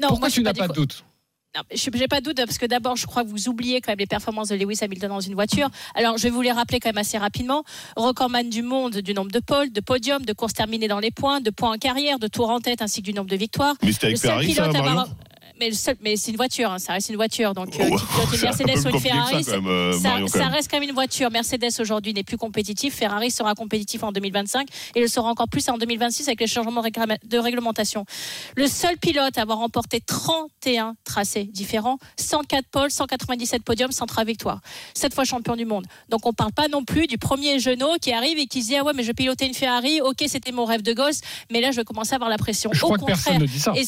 Non, 0.00 0.08
Pourquoi 0.08 0.28
moi, 0.28 0.30
tu 0.30 0.42
n'as 0.42 0.52
pas 0.52 0.66
pas 0.66 0.68
de 0.68 0.72
doute? 0.74 1.04
N'ai 1.94 2.08
pas 2.08 2.20
de 2.20 2.24
doute 2.26 2.36
parce 2.36 2.58
que 2.58 2.66
d'abord, 2.66 2.96
je 2.96 3.06
crois 3.06 3.24
que 3.24 3.28
vous 3.28 3.48
oubliez 3.48 3.80
quand 3.80 3.92
même 3.92 3.98
les 3.98 4.06
performances 4.06 4.48
de 4.48 4.56
Lewis 4.56 4.78
Hamilton 4.80 5.08
dans 5.08 5.20
une 5.20 5.34
voiture. 5.34 5.68
Alors, 5.94 6.16
je 6.18 6.22
vais 6.24 6.30
vous 6.30 6.42
les 6.42 6.52
rappeler 6.52 6.80
quand 6.80 6.88
même 6.90 6.98
assez 6.98 7.18
rapidement. 7.18 7.64
Recordman 7.96 8.48
du 8.48 8.62
monde 8.62 8.98
du 8.98 9.14
nombre 9.14 9.30
de 9.30 9.40
pôles, 9.40 9.70
de 9.72 9.80
podiums, 9.80 10.24
de 10.24 10.32
courses 10.32 10.52
terminées 10.54 10.88
dans 10.88 11.00
les 11.00 11.10
points, 11.10 11.40
de 11.40 11.50
points 11.50 11.72
en 11.74 11.78
carrière, 11.78 12.18
de 12.18 12.28
tours 12.28 12.50
en 12.50 12.60
tête 12.60 12.82
ainsi 12.82 13.00
que 13.02 13.06
du 13.06 13.14
nombre 13.14 13.30
de 13.30 13.36
victoires. 13.36 13.74
Mais 13.82 13.92
c'était 13.92 14.06
avec 14.06 14.16
Le 14.16 14.20
seul 14.20 14.30
Ferrari, 14.30 14.54
ça, 14.54 14.62
pilote 14.62 14.76
à 14.76 14.78
Marion 14.78 14.92
avoir- 15.00 15.08
mais, 15.58 15.68
le 15.70 15.74
seul- 15.74 15.96
mais 16.00 16.16
c'est 16.16 16.30
une 16.30 16.36
voiture, 16.36 16.70
hein, 16.70 16.78
ça 16.78 16.92
reste 16.94 17.08
une 17.08 17.16
voiture. 17.16 17.54
Donc, 17.54 17.78
euh, 17.78 17.88
Oh, 17.90 17.96
une 18.32 18.38
un 18.38 18.42
Mercedes 18.42 18.86
ou 18.86 18.88
une 18.90 19.00
Ferrari, 19.00 19.44
ça, 19.44 19.52
même, 19.52 19.66
euh, 19.66 19.92
ça, 19.92 20.08
Marion, 20.10 20.26
reste 20.50 20.70
quand 20.70 20.78
même 20.80 20.88
une 20.88 20.94
voiture. 20.94 21.30
Mercedes 21.30 21.80
aujourd'hui 21.80 22.14
n'est 22.14 22.24
plus 22.24 22.36
compétitif. 22.36 22.94
Ferrari 22.94 23.30
sera 23.30 23.54
compétitif 23.54 24.02
en 24.02 24.12
2025 24.12 24.68
et 24.94 25.00
le 25.00 25.08
sera 25.08 25.28
encore 25.28 25.48
plus 25.48 25.68
en 25.68 25.78
2026 25.78 26.28
avec 26.28 26.40
les 26.40 26.46
changements 26.46 26.82
de 26.82 27.38
réglementation. 27.38 28.04
Le 28.56 28.66
seul 28.66 28.96
pilote 28.98 29.36
à 29.38 29.42
avoir 29.42 29.58
remporté 29.58 30.00
31 30.00 30.94
tracés 31.04 31.44
différents, 31.44 31.98
104 32.16 32.66
pôles, 32.68 32.90
197 32.90 33.62
podiums, 33.62 33.92
103 33.92 34.24
victoires. 34.24 34.60
Sept 34.94 35.14
fois 35.14 35.24
champion 35.24 35.56
du 35.56 35.64
monde. 35.64 35.86
Donc 36.08 36.26
on 36.26 36.32
parle 36.32 36.52
pas 36.52 36.68
non 36.68 36.84
plus 36.84 37.06
du 37.06 37.18
premier 37.18 37.58
genou 37.58 37.96
qui 38.00 38.12
arrive 38.12 38.38
et 38.38 38.46
qui 38.46 38.62
se 38.62 38.68
dit 38.68 38.76
ah 38.76 38.84
ouais 38.84 38.92
mais 38.94 39.02
je 39.02 39.12
pilotais 39.12 39.46
une 39.46 39.54
Ferrari, 39.54 40.00
ok 40.00 40.24
c'était 40.28 40.52
mon 40.52 40.64
rêve 40.64 40.82
de 40.82 40.92
gosse, 40.92 41.20
mais 41.50 41.60
là 41.60 41.70
je 41.70 41.76
vais 41.76 41.84
commencer 41.84 42.12
à 42.12 42.16
avoir 42.16 42.30
la 42.30 42.38
pression. 42.38 42.70
Je 42.72 42.82
Au 42.82 42.86
crois 42.86 42.98
que 42.98 43.04
personne 43.04 43.38
contraire, 43.38 43.40
ne 43.40 43.46
dit 43.46 43.60
ça. 43.60 43.72
et 43.76 43.84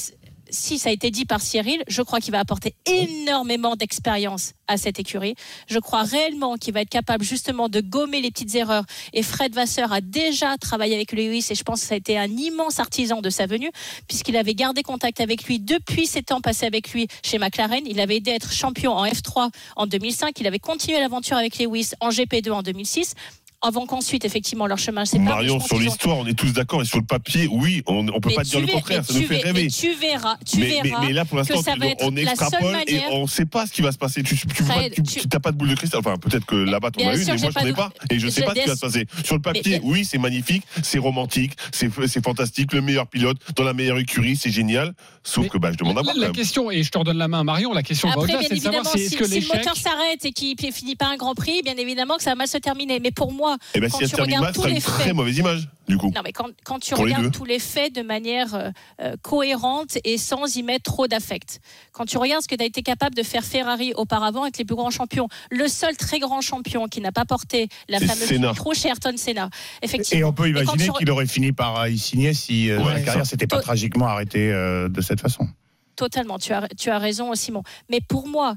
si 0.51 0.79
ça 0.79 0.91
a 0.91 0.93
été 0.93 1.11
dit 1.11 1.25
par 1.25 1.41
Cyril, 1.41 1.83
je 1.89 2.03
crois 2.03 2.21
qu'il 2.21 2.33
va 2.33 2.41
apporter 2.41 2.75
énormément 2.87 3.77
d'expérience 3.77 4.53
à 4.69 4.77
cette 4.77 5.01
écurie. 5.01 5.35
Je 5.69 5.79
crois 5.79 6.03
réellement 6.03 6.57
qu'il 6.57 6.73
va 6.73 6.83
être 6.83 6.89
capable 6.89 7.25
justement 7.25 7.69
de 7.69 7.81
gommer 7.81 8.21
les 8.21 8.31
petites 8.31 8.55
erreurs. 8.55 8.85
Et 9.13 9.23
Fred 9.23 9.53
Vasseur 9.55 9.93
a 9.93 10.01
déjà 10.01 10.57
travaillé 10.59 10.95
avec 10.95 11.13
Lewis 11.13 11.47
et 11.51 11.55
je 11.55 11.63
pense 11.63 11.81
que 11.81 11.87
ça 11.89 11.95
a 11.95 11.97
été 11.97 12.17
un 12.17 12.29
immense 12.29 12.79
artisan 12.79 13.21
de 13.21 13.31
sa 13.31 13.47
venue 13.47 13.71
puisqu'il 14.07 14.37
avait 14.37 14.55
gardé 14.55 14.83
contact 14.83 15.21
avec 15.21 15.45
lui 15.45 15.59
depuis 15.59 16.07
ses 16.07 16.23
temps 16.23 16.41
passés 16.41 16.67
avec 16.67 16.93
lui 16.93 17.09
chez 17.23 17.39
McLaren. 17.39 17.83
Il 17.87 18.01
avait 18.01 18.17
aidé 18.17 18.31
à 18.31 18.35
être 18.35 18.53
champion 18.53 18.93
en 18.93 19.07
F3 19.07 19.51
en 19.77 19.87
2005. 19.87 20.39
Il 20.41 20.47
avait 20.47 20.59
continué 20.59 20.99
l'aventure 21.01 21.37
avec 21.37 21.59
Lewis 21.59 21.91
en 22.01 22.11
GP2 22.11 22.51
en 22.53 22.63
2006. 22.63 23.15
Avant 23.63 23.85
qu'ensuite, 23.87 24.25
effectivement, 24.25 24.67
leur 24.67 24.79
chemin 24.79 25.05
se 25.05 25.13
sépare. 25.13 25.27
Marion, 25.37 25.61
sur 25.61 25.77
ont- 25.77 25.81
l'histoire, 25.81 26.17
on 26.19 26.27
est 26.27 26.35
tous 26.39 26.53
d'accord 26.53 26.81
et 26.81 26.87
sur 26.87 26.99
le 26.99 27.05
papier, 27.05 27.47
oui, 27.51 27.83
on 27.87 28.03
ne 28.03 28.11
peut 28.13 28.29
Mais 28.31 28.35
pas 28.35 28.43
dire 28.43 28.61
le 28.61 28.67
contraire, 28.67 29.05
ça 29.05 29.13
nous 29.13 29.23
fait 29.23 29.39
rêver. 29.39 29.65
mais 29.65 29.69
tu 29.69 29.93
verras, 29.95 30.37
tu 30.47 30.59
mais, 30.59 30.79
mais- 30.83 30.89
verras 30.89 31.07
mais 31.07 31.13
là, 31.13 31.25
pour 31.27 31.37
l'instant, 31.37 31.61
on 32.01 32.17
extrapole 32.17 32.77
et 32.87 33.01
on 33.11 33.23
ne 33.23 33.27
sait 33.29 33.45
pas 33.45 33.67
ce 33.67 33.73
qui 33.73 33.83
va 33.83 33.93
se 33.93 33.99
passer. 33.99 34.23
Tu 34.23 34.35
n'as 34.35 35.41
pas, 35.41 35.53
de 35.53 35.57
boule 35.57 35.69
de 35.69 35.75
cristal. 35.75 36.01
Enfin, 36.01 36.17
peut-être 36.17 36.47
que 36.47 36.55
là-bas, 36.57 36.91
tu 36.91 37.01
en 37.01 37.03
bien 37.03 37.13
as 37.13 37.17
une, 37.17 37.27
mais 37.27 37.37
moi, 37.39 37.51
je 37.55 37.59
n'en 37.61 37.67
ai 37.67 37.73
pas. 37.75 37.91
Et 38.11 38.19
je 38.19 38.27
ne 38.27 38.31
sais 38.31 38.43
pas 38.43 38.55
ce 38.55 38.61
qui 38.61 38.69
va 38.69 38.77
se 38.77 38.81
passer. 38.81 39.07
Sur 39.25 39.35
le 39.35 39.43
papier, 39.43 39.81
oui, 39.83 40.05
c'est 40.05 40.19
magnifique, 40.19 40.63
c'est 40.83 40.99
romantique, 40.99 41.53
c'est 41.73 41.91
fantastique, 42.25 42.73
le 42.73 42.81
meilleur 42.81 43.07
pilote 43.09 43.37
dans 43.57 43.65
la 43.65 43.75
meilleure 43.75 43.99
écurie, 43.99 44.37
c'est 44.37 44.51
génial. 44.51 44.95
Sauf 45.23 45.49
que 45.49 45.59
bah, 45.59 45.71
je 45.73 45.77
demande 45.77 45.99
à 45.99 46.03
voir. 46.03 46.17
La 46.17 46.31
question, 46.31 46.71
et 46.71 46.83
je 46.83 46.91
te 46.91 46.99
redonne 46.99 47.19
la 47.19 47.29
main 47.29 47.41
à 47.41 47.45
Marion, 47.45 47.73
la 47.73 47.83
question 47.83 48.09
va 48.09 48.15
Après, 48.15 48.25
au-delà, 48.25 48.39
bien 48.39 48.49
c'est 48.49 48.55
de 48.55 48.61
savoir 48.61 48.81
évidemment, 48.97 49.29
si 49.29 49.41
le 49.41 49.55
moteur 49.59 49.77
s'arrête 49.77 50.25
et 50.25 50.33
qu'il 50.33 50.57
ne 50.63 50.71
finit 50.73 50.97
pas 50.97 51.07
un 51.09 51.17
Grand 51.17 51.35
Prix, 51.35 51.61
bien 51.63 51.77
évidemment 51.77 52.17
que 52.17 52.23
ça 52.23 52.31
va 52.31 52.37
mal 52.37 52.49
se 52.49 52.57
terminer. 52.59 53.01
Mais 53.01 53.11
pour 53.11 53.33
moi, 53.33 53.50
Et 53.75 53.81
bien, 53.81 53.89
quand 53.89 53.99
si 53.99 54.05
elle 54.05 54.11
tu 54.11 54.17
termine 54.17 54.37
regardes 54.39 54.45
mal, 54.45 54.55
ce 54.55 54.55
tous 54.55 54.61
sera 54.63 54.69
les 54.71 54.77
une 54.77 54.83
très 54.83 55.05
faits, 55.05 55.15
mauvaise 55.15 55.39
image, 55.39 55.69
du 55.89 55.97
coup. 55.97 56.13
Non, 56.15 56.21
mais 56.25 56.33
quand, 56.33 56.49
quand 56.65 56.79
tu 56.79 56.95
Pour 56.95 57.05
regardes 57.05 57.31
tous 57.33 57.45
les 57.45 57.59
faits 57.59 57.95
de 57.95 58.03
manière 58.03 58.55
euh, 58.55 58.71
euh, 59.01 59.17
cohérente 59.23 59.99
et 60.05 60.19
sans 60.19 60.57
y 60.57 60.63
mettre 60.63 60.85
trop 60.91 61.07
d'affect, 61.07 61.61
quand 61.93 62.05
tu 62.05 62.19
regardes 62.19 62.43
ce 62.43 62.49
que 62.49 62.55
tu 62.55 62.63
as 62.63 62.67
été 62.67 62.83
capable 62.83 63.15
de 63.15 63.23
faire 63.23 63.45
Ferrari 63.45 63.93
auparavant 63.95 64.43
avec 64.43 64.59
les 64.59 64.65
plus 64.65 64.77
grands 64.77 64.91
champions, 64.91 65.29
le 65.51 65.69
seul 65.69 65.97
très 65.97 66.19
grand 66.19 66.41
champion 66.41 66.87
qui 66.89 67.01
n'a 67.01 67.13
pas 67.13 67.25
porté 67.25 67.69
la 67.89 67.99
fameuse 68.01 68.29
Senna. 68.29 68.51
micro 68.51 68.75
chez 68.75 68.89
Ayrton 68.89 69.15
Senna. 69.17 69.51
Effectivement. 69.83 70.21
Et 70.21 70.25
on 70.25 70.33
peut 70.33 70.49
imaginer 70.49 70.89
re- 70.89 70.99
qu'il 70.99 71.11
aurait 71.11 71.27
fini 71.27 71.53
par 71.53 71.87
y 71.89 71.99
signer 71.99 72.35
si 72.35 72.71
euh, 72.71 72.79
Ouais, 72.83 72.95
la 72.95 73.01
carrière 73.01 73.27
s'était 73.27 73.47
pas 73.47 73.61
tragiquement 73.61 74.07
arrêtée 74.07 74.53
euh, 74.53 74.89
de 74.89 75.01
cette 75.01 75.21
façon. 75.21 75.49
Totalement, 75.97 76.39
tu 76.39 76.53
as, 76.55 76.67
tu 76.79 76.89
as 76.91 76.99
raison, 76.99 77.35
Simon. 77.35 77.63
Mais 77.91 78.01
pour 78.01 78.27
moi, 78.27 78.55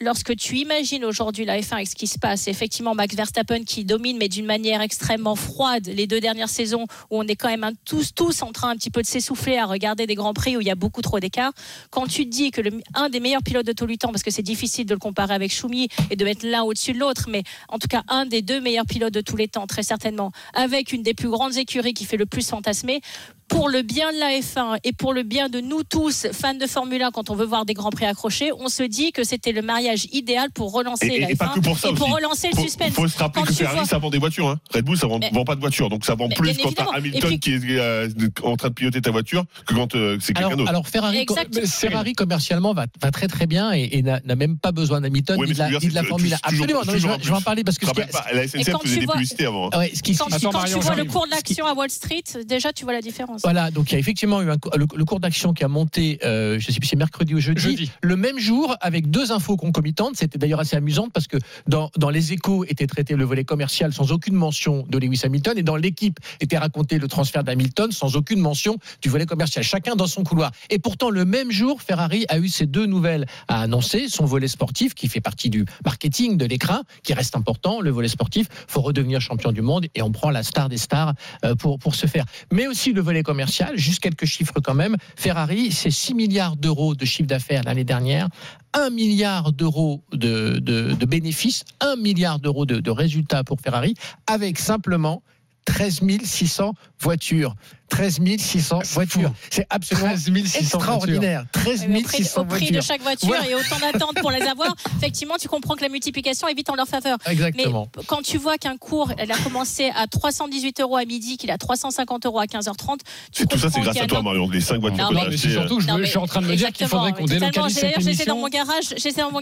lorsque 0.00 0.36
tu 0.36 0.56
imagines 0.58 1.04
aujourd'hui 1.04 1.44
la 1.44 1.58
F1 1.58 1.74
avec 1.74 1.88
ce 1.88 1.94
qui 1.94 2.06
se 2.06 2.18
passe, 2.18 2.48
effectivement 2.48 2.94
Max 2.94 3.14
Verstappen 3.14 3.64
qui 3.64 3.84
domine, 3.84 4.18
mais 4.18 4.28
d'une 4.28 4.44
manière 4.44 4.82
extrêmement 4.82 5.36
froide 5.36 5.86
les 5.86 6.06
deux 6.06 6.20
dernières 6.20 6.48
saisons, 6.48 6.84
où 7.10 7.18
on 7.18 7.22
est 7.22 7.36
quand 7.36 7.48
même 7.48 7.72
tous, 7.84 8.12
tous 8.14 8.42
en 8.42 8.52
train 8.52 8.70
un 8.70 8.76
petit 8.76 8.90
peu 8.90 9.00
de 9.00 9.06
s'essouffler 9.06 9.56
à 9.56 9.64
regarder 9.64 10.06
des 10.06 10.14
grands 10.14 10.34
prix 10.34 10.56
où 10.56 10.60
il 10.60 10.66
y 10.66 10.70
a 10.70 10.74
beaucoup 10.74 11.02
trop 11.02 11.18
d'écart. 11.18 11.52
Quand 11.90 12.06
tu 12.06 12.26
dis 12.26 12.50
que 12.50 12.60
le, 12.60 12.80
un 12.94 13.08
des 13.08 13.20
meilleurs 13.20 13.42
pilotes 13.42 13.66
de 13.66 13.72
tous 13.72 13.86
les 13.86 13.96
temps, 13.96 14.10
parce 14.10 14.22
que 14.22 14.30
c'est 14.30 14.42
difficile 14.42 14.86
de 14.86 14.94
le 14.94 15.00
comparer 15.00 15.34
avec 15.34 15.52
Schumi 15.52 15.88
et 16.10 16.16
de 16.16 16.24
mettre 16.24 16.46
l'un 16.46 16.62
au-dessus 16.62 16.92
de 16.92 16.98
l'autre, 16.98 17.26
mais 17.30 17.42
en 17.68 17.78
tout 17.78 17.88
cas 17.88 18.02
un 18.08 18.26
des 18.26 18.42
deux 18.42 18.60
meilleurs 18.60 18.86
pilotes 18.86 19.14
de 19.14 19.22
tous 19.22 19.36
les 19.36 19.48
temps, 19.48 19.66
très 19.66 19.82
certainement, 19.82 20.30
avec 20.52 20.92
une 20.92 21.02
des 21.02 21.14
plus 21.14 21.30
grandes 21.30 21.56
écuries 21.56 21.94
qui 21.94 22.04
fait 22.04 22.18
le 22.18 22.26
plus 22.26 22.46
fantasmer, 22.48 23.00
pour 23.48 23.68
le 23.68 23.82
bien 23.82 24.12
de 24.12 24.18
la 24.18 24.30
F1 24.40 24.78
et 24.84 24.92
pour 24.92 25.12
le 25.12 25.22
bien 25.22 25.48
de 25.48 25.60
nous 25.60 25.82
tous, 25.84 26.26
fans 26.32 26.54
de 26.54 26.66
Formule 26.66 27.02
1, 27.02 27.10
quand 27.12 27.30
on 27.30 27.34
veut 27.36 27.44
voir 27.44 27.64
des 27.64 27.74
grands 27.74 27.90
prix 27.90 28.04
accrochés, 28.06 28.50
on 28.58 28.68
se 28.68 28.82
dit 28.82 29.12
que 29.12 29.22
c'était 29.24 29.52
le 29.52 29.62
mariage 29.62 30.06
idéal 30.12 30.50
pour 30.50 30.72
relancer 30.72 31.06
Et, 31.06 31.20
la 31.20 31.28
et- 31.28 31.32
et 31.32 31.36
pas 31.36 31.46
F1 31.46 31.54
que 31.54 31.60
pour 31.60 31.78
ça 31.78 31.88
et 31.90 31.94
pour 31.94 32.12
relancer 32.14 32.50
le 32.54 32.60
suspense. 32.60 32.90
faut 32.92 33.06
se 33.08 33.16
rappeler 33.18 33.42
Quand 33.42 33.48
que 33.48 33.54
Ferrari, 33.54 33.76
vois- 33.78 33.86
ça 33.86 33.98
vend 33.98 34.10
des 34.10 34.18
voitures. 34.18 34.48
Hein. 34.48 34.58
Red 34.74 34.84
Bull, 34.84 34.98
ça 34.98 35.06
vend, 35.06 35.18
Mais- 35.18 35.30
vend 35.32 35.44
pas 35.44 35.54
de 35.54 35.60
voitures. 35.60 35.88
Donc 35.88 36.04
ça 36.04 36.14
vend 36.14 36.28
Mais 36.28 36.34
plus 36.34 36.56
quand 36.58 36.72
t'as 36.72 36.86
Hamilton 36.94 37.20
puis- 37.30 37.40
qui 37.40 37.52
est 37.54 37.78
euh, 37.78 38.08
en 38.42 38.56
train 38.56 38.68
de 38.68 38.74
piloter 38.74 39.00
ta 39.00 39.10
voiture 39.10 39.44
que 39.66 39.74
quand 39.74 39.94
euh, 39.94 40.18
c'est 40.20 40.32
quelqu'un 40.34 40.56
d'autre. 40.56 40.68
alors 40.70 40.88
Ferrari, 40.88 41.18
Exactement. 41.18 41.66
Ferrari 41.66 42.12
commercialement 42.14 42.74
va, 42.74 42.86
va 43.00 43.10
très 43.10 43.28
très 43.28 43.46
bien 43.46 43.72
et, 43.72 43.88
et 43.92 44.02
n'a 44.02 44.20
même 44.34 44.58
pas 44.58 44.72
besoin 44.72 45.00
d'Hamilton 45.00 45.36
Oui, 45.38 45.46
ni 45.48 45.52
de 45.54 45.58
la, 45.58 45.68
de 46.02 46.06
Formule 46.06 46.30
c'est 46.30 46.34
1. 46.34 46.48
toujours- 46.50 46.64
Absolument, 46.66 46.80
non, 46.84 47.18
je, 47.22 47.28
vais- 47.30 47.36
en 47.36 47.40
parler 47.40 47.64
parce 47.64 47.78
que 47.78 47.84
qui- 47.86 47.90
rappelle 47.90 48.08
pas, 48.08 48.24
la 48.32 48.42
SNCF 48.48 48.72
quand 48.72 48.78
faisait 48.82 48.94
tu 48.94 49.00
des 49.00 49.06
vois- 49.06 49.14
publicités 49.14 49.46
avant. 49.46 49.66
hein. 49.68 49.70
Quand, 49.72 50.28
tu 50.66 50.78
vois 50.80 50.94
le 50.96 51.04
cours 51.04 51.26
de 51.26 51.30
l'action 51.30 51.66
à 51.66 51.74
Wall 51.74 51.90
Street, 51.90 52.24
déjà 52.46 52.72
tu 52.72 52.84
vois 52.84 52.92
la 52.92 53.00
différence. 53.02 53.35
Voilà, 53.42 53.70
donc 53.70 53.90
il 53.90 53.94
y 53.94 53.96
a 53.96 53.98
effectivement 53.98 54.40
eu 54.42 54.50
un, 54.50 54.56
le, 54.76 54.86
le 54.94 55.04
cours 55.04 55.20
d'action 55.20 55.52
qui 55.52 55.64
a 55.64 55.68
monté, 55.68 56.18
euh, 56.24 56.58
je 56.58 56.66
sais 56.66 56.78
plus 56.78 56.86
si 56.86 56.90
c'est 56.90 56.96
mercredi 56.96 57.34
ou 57.34 57.40
jeudi, 57.40 57.60
Jeudi. 57.62 57.90
le 58.02 58.16
même 58.16 58.38
jour 58.38 58.76
avec 58.80 59.10
deux 59.10 59.32
infos 59.32 59.56
concomitantes. 59.56 60.16
C'était 60.16 60.38
d'ailleurs 60.38 60.60
assez 60.60 60.76
amusant 60.76 61.08
parce 61.12 61.26
que 61.26 61.36
dans, 61.66 61.90
dans 61.96 62.10
les 62.10 62.32
échos 62.32 62.64
était 62.64 62.86
traité 62.86 63.14
le 63.16 63.24
volet 63.24 63.44
commercial 63.44 63.92
sans 63.92 64.12
aucune 64.12 64.34
mention 64.34 64.84
de 64.88 64.98
Lewis 64.98 65.20
Hamilton 65.24 65.58
et 65.58 65.62
dans 65.62 65.76
l'équipe 65.76 66.18
était 66.40 66.58
raconté 66.58 66.98
le 66.98 67.08
transfert 67.08 67.44
d'Hamilton 67.44 67.92
sans 67.92 68.16
aucune 68.16 68.40
mention 68.40 68.78
du 69.02 69.08
volet 69.08 69.26
commercial. 69.26 69.64
Chacun 69.64 69.96
dans 69.96 70.06
son 70.06 70.22
couloir. 70.24 70.52
Et 70.70 70.78
pourtant, 70.78 71.10
le 71.10 71.24
même 71.24 71.50
jour, 71.50 71.82
Ferrari 71.82 72.24
a 72.28 72.38
eu 72.38 72.48
ces 72.48 72.66
deux 72.66 72.86
nouvelles 72.86 73.26
à 73.48 73.60
annoncer. 73.62 74.08
Son 74.08 74.24
volet 74.24 74.48
sportif 74.48 74.94
qui 74.94 75.08
fait 75.08 75.20
partie 75.20 75.50
du 75.50 75.64
marketing 75.84 76.36
de 76.36 76.44
l'écran, 76.46 76.80
qui 77.02 77.14
reste 77.14 77.36
important. 77.36 77.80
Le 77.80 77.90
volet 77.90 78.08
sportif, 78.08 78.46
faut 78.68 78.80
redevenir 78.80 79.20
champion 79.20 79.52
du 79.52 79.62
monde 79.62 79.86
et 79.94 80.02
on 80.02 80.12
prend 80.12 80.30
la 80.30 80.42
star 80.42 80.68
des 80.68 80.78
stars 80.78 81.14
euh, 81.44 81.54
pour, 81.54 81.78
pour 81.78 81.94
ce 81.94 82.06
faire. 82.06 82.24
Mais 82.52 82.66
aussi 82.66 82.92
le 82.92 83.00
volet 83.00 83.22
commercial, 83.26 83.76
juste 83.76 84.00
quelques 84.00 84.24
chiffres 84.24 84.60
quand 84.62 84.74
même. 84.74 84.96
Ferrari, 85.16 85.72
c'est 85.72 85.90
6 85.90 86.14
milliards 86.14 86.56
d'euros 86.56 86.94
de 86.94 87.04
chiffre 87.04 87.28
d'affaires 87.28 87.64
l'année 87.64 87.84
dernière. 87.84 88.28
1 88.72 88.90
milliard 88.90 89.52
d'euros 89.52 90.02
de, 90.12 91.04
bénéfices, 91.04 91.64
1 91.80 91.96
milliard 91.96 92.38
d'euros 92.38 92.64
de, 92.66 92.78
de 92.78 92.90
résultats 92.90 93.42
pour 93.42 93.60
Ferrari, 93.60 93.94
avec 94.26 94.58
simplement 94.58 95.22
13 95.66 96.00
600 96.22 96.74
voitures. 97.00 97.54
13 97.88 98.20
600 98.38 98.80
voitures. 98.92 99.32
C'est 99.50 99.66
absolument 99.70 100.08
13 100.08 100.24
600 100.46 100.58
extraordinaire. 100.60 101.44
13 101.52 101.80
Oui, 101.82 101.86
mais 101.88 101.98
au 102.00 102.02
prix, 102.02 102.16
600 102.18 102.40
au 102.40 102.44
prix 102.44 102.58
voitures. 102.58 102.76
de 102.76 102.80
chaque 102.82 103.02
voiture 103.02 103.28
Voilà. 103.28 103.48
et 103.48 103.54
autant 103.54 103.78
d'attentes 103.80 104.16
pour 104.20 104.30
les 104.30 104.42
avoir, 104.42 104.74
effectivement, 104.98 105.34
tu 105.40 105.48
comprends 105.48 105.74
que 105.74 105.82
la 105.82 105.88
multiplication 105.88 106.48
est 106.48 106.54
vite 106.54 106.70
en 106.70 106.74
leur 106.74 106.86
faveur. 106.88 107.18
Exactement. 107.26 107.88
Mais 107.96 108.02
quand 108.06 108.22
tu 108.22 108.38
vois 108.38 108.58
qu'un 108.58 108.76
cours, 108.76 109.12
elle 109.18 109.30
a 109.32 109.38
commencé 109.38 109.90
à 109.94 110.06
318 110.06 110.80
euros 110.80 110.96
à 110.96 111.04
midi, 111.04 111.36
qu'il 111.36 111.50
a 111.50 111.58
350 111.58 112.26
euros 112.26 112.40
à 112.40 112.44
15h30, 112.46 112.98
tu 113.32 113.46
tout 113.46 113.58
ça, 113.58 113.68
c'est 113.70 113.80
grâce 113.80 114.00
à 114.00 114.06
toi, 114.06 114.22
Marion. 114.22 114.48
Les 114.50 114.60
5 114.60 114.80
voitures 114.80 115.10
Non, 115.10 115.22
Non, 115.22 115.26
mais 115.30 115.36
surtout 115.36 115.80
je, 115.80 115.86
Non, 115.86 115.94
veux- 115.94 116.00
mais 116.00 116.06
je 116.06 116.10
suis 116.10 116.18
en 116.18 116.26
train 116.26 116.42
de 116.42 116.46
me 116.46 116.56
dire 116.56 116.72
qu'il 116.72 116.86
faudrait 116.86 117.12
qu'on 117.12 117.24
délocalise 117.26 117.74
cette 117.78 118.26
dans 118.26 118.36
mon 118.36 118.48
garage, 118.48 118.94
dans 119.16 119.30
mon 119.30 119.40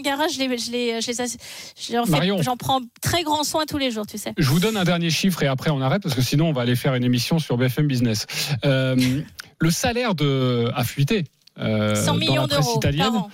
j'en 2.41 2.57
prends 2.57 2.81
très 3.01 3.23
grand 3.23 3.43
soin 3.43 3.65
tous 3.67 3.77
les 3.77 3.91
jours, 3.91 4.05
tu 4.05 4.17
sais. 4.17 4.33
Je 4.37 4.47
vous 4.49 4.59
donne 4.59 4.77
un 4.77 4.83
dernier 4.83 5.09
chiffre 5.09 5.41
et 5.43 5.47
après 5.47 5.69
on 5.69 5.81
arrête 5.81 6.03
parce 6.03 6.15
que 6.15 6.21
sinon 6.21 6.49
on 6.49 6.53
va 6.53 6.61
aller 6.61 6.75
faire 6.75 6.95
une 6.95 7.03
émission 7.03 7.39
sur 7.39 7.57
BFM 7.57 7.87
Business. 7.87 8.25
Euh, 8.65 9.21
le 9.59 9.71
salaire 9.71 10.15
de 10.15 10.69
a 10.75 10.83
fuité. 10.83 11.25
euh, 11.59 11.95
100 11.95 12.05
dans 12.05 12.17
millions 12.19 12.47
d'euros 12.47 12.79
par 12.79 13.15
an. 13.15 13.29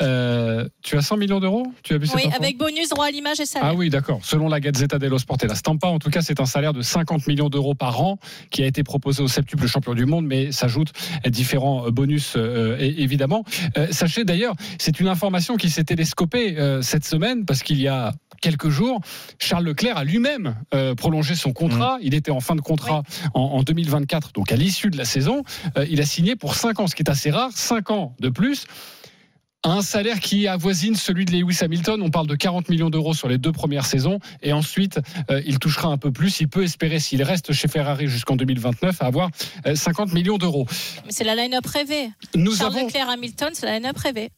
Euh, 0.00 0.66
tu 0.82 0.96
as 0.96 1.02
100 1.02 1.16
millions 1.18 1.38
d'euros? 1.38 1.66
Tu 1.82 1.94
as 1.94 1.98
vu 1.98 2.06
cette 2.06 2.16
Oui, 2.16 2.22
info? 2.26 2.36
avec 2.40 2.56
bonus, 2.56 2.88
droit 2.88 3.06
à 3.06 3.10
l'image 3.10 3.40
et 3.40 3.46
salaire. 3.46 3.68
Ah 3.70 3.74
oui, 3.74 3.90
d'accord. 3.90 4.20
Selon 4.24 4.48
la 4.48 4.58
Gazzetta 4.58 4.98
dello 4.98 5.18
Sport 5.18 5.36
et 5.42 5.46
la 5.46 5.54
Stampa, 5.54 5.86
en 5.88 5.98
tout 5.98 6.08
cas, 6.10 6.22
c'est 6.22 6.40
un 6.40 6.46
salaire 6.46 6.72
de 6.72 6.80
50 6.82 7.26
millions 7.26 7.50
d'euros 7.50 7.74
par 7.74 8.00
an 8.00 8.18
qui 8.50 8.62
a 8.62 8.66
été 8.66 8.82
proposé 8.82 9.22
au 9.22 9.28
septuple 9.28 9.66
champion 9.66 9.94
du 9.94 10.06
monde, 10.06 10.26
mais 10.26 10.50
s'ajoutent 10.50 10.92
différents 11.26 11.90
bonus, 11.90 12.34
euh, 12.36 12.76
et- 12.80 13.02
évidemment. 13.02 13.44
Euh, 13.76 13.88
sachez 13.90 14.24
d'ailleurs, 14.24 14.54
c'est 14.78 14.98
une 14.98 15.08
information 15.08 15.56
qui 15.56 15.68
s'est 15.68 15.84
télescopée 15.84 16.58
euh, 16.58 16.80
cette 16.82 17.04
semaine 17.04 17.44
parce 17.44 17.62
qu'il 17.62 17.80
y 17.80 17.88
a 17.88 18.12
quelques 18.40 18.70
jours, 18.70 19.00
Charles 19.38 19.64
Leclerc 19.64 19.96
a 19.98 20.04
lui-même 20.04 20.56
euh, 20.74 20.94
prolongé 20.96 21.34
son 21.36 21.52
contrat. 21.52 21.98
Il 22.02 22.14
était 22.14 22.32
en 22.32 22.40
fin 22.40 22.56
de 22.56 22.60
contrat 22.60 23.02
en, 23.34 23.40
en 23.40 23.62
2024, 23.62 24.32
donc 24.32 24.50
à 24.50 24.56
l'issue 24.56 24.90
de 24.90 24.96
la 24.96 25.04
saison. 25.04 25.42
Euh, 25.76 25.86
il 25.88 26.00
a 26.00 26.04
signé 26.06 26.34
pour 26.34 26.54
5 26.56 26.80
ans, 26.80 26.86
ce 26.88 26.96
qui 26.96 27.02
est 27.02 27.10
assez 27.10 27.30
rare, 27.30 27.50
5 27.54 27.90
ans 27.92 28.16
de 28.20 28.30
plus 28.30 28.64
un 29.64 29.80
salaire 29.82 30.18
qui 30.20 30.48
avoisine 30.48 30.94
celui 30.96 31.24
de 31.24 31.32
Lewis 31.32 31.58
Hamilton. 31.62 32.02
On 32.02 32.10
parle 32.10 32.26
de 32.26 32.34
40 32.34 32.68
millions 32.68 32.90
d'euros 32.90 33.14
sur 33.14 33.28
les 33.28 33.38
deux 33.38 33.52
premières 33.52 33.86
saisons. 33.86 34.18
Et 34.42 34.52
ensuite, 34.52 35.00
euh, 35.30 35.40
il 35.46 35.58
touchera 35.58 35.88
un 35.88 35.98
peu 35.98 36.10
plus. 36.10 36.40
Il 36.40 36.48
peut 36.48 36.64
espérer, 36.64 36.98
s'il 36.98 37.22
reste 37.22 37.52
chez 37.52 37.68
Ferrari 37.68 38.08
jusqu'en 38.08 38.36
2029, 38.36 39.00
à 39.00 39.06
avoir 39.06 39.30
euh, 39.66 39.74
50 39.76 40.12
millions 40.12 40.38
d'euros. 40.38 40.66
Mais 41.06 41.12
c'est 41.12 41.24
la 41.24 41.34
line-up 41.36 41.64
rêvée. 41.66 42.10
Nous 42.34 42.56
Charles 42.56 42.76
avons 42.76 42.86
Leclerc 42.86 43.08
Hamilton, 43.08 43.50
c'est 43.52 43.66
la 43.66 43.78
line-up 43.78 43.96
rêvée. 43.98 44.30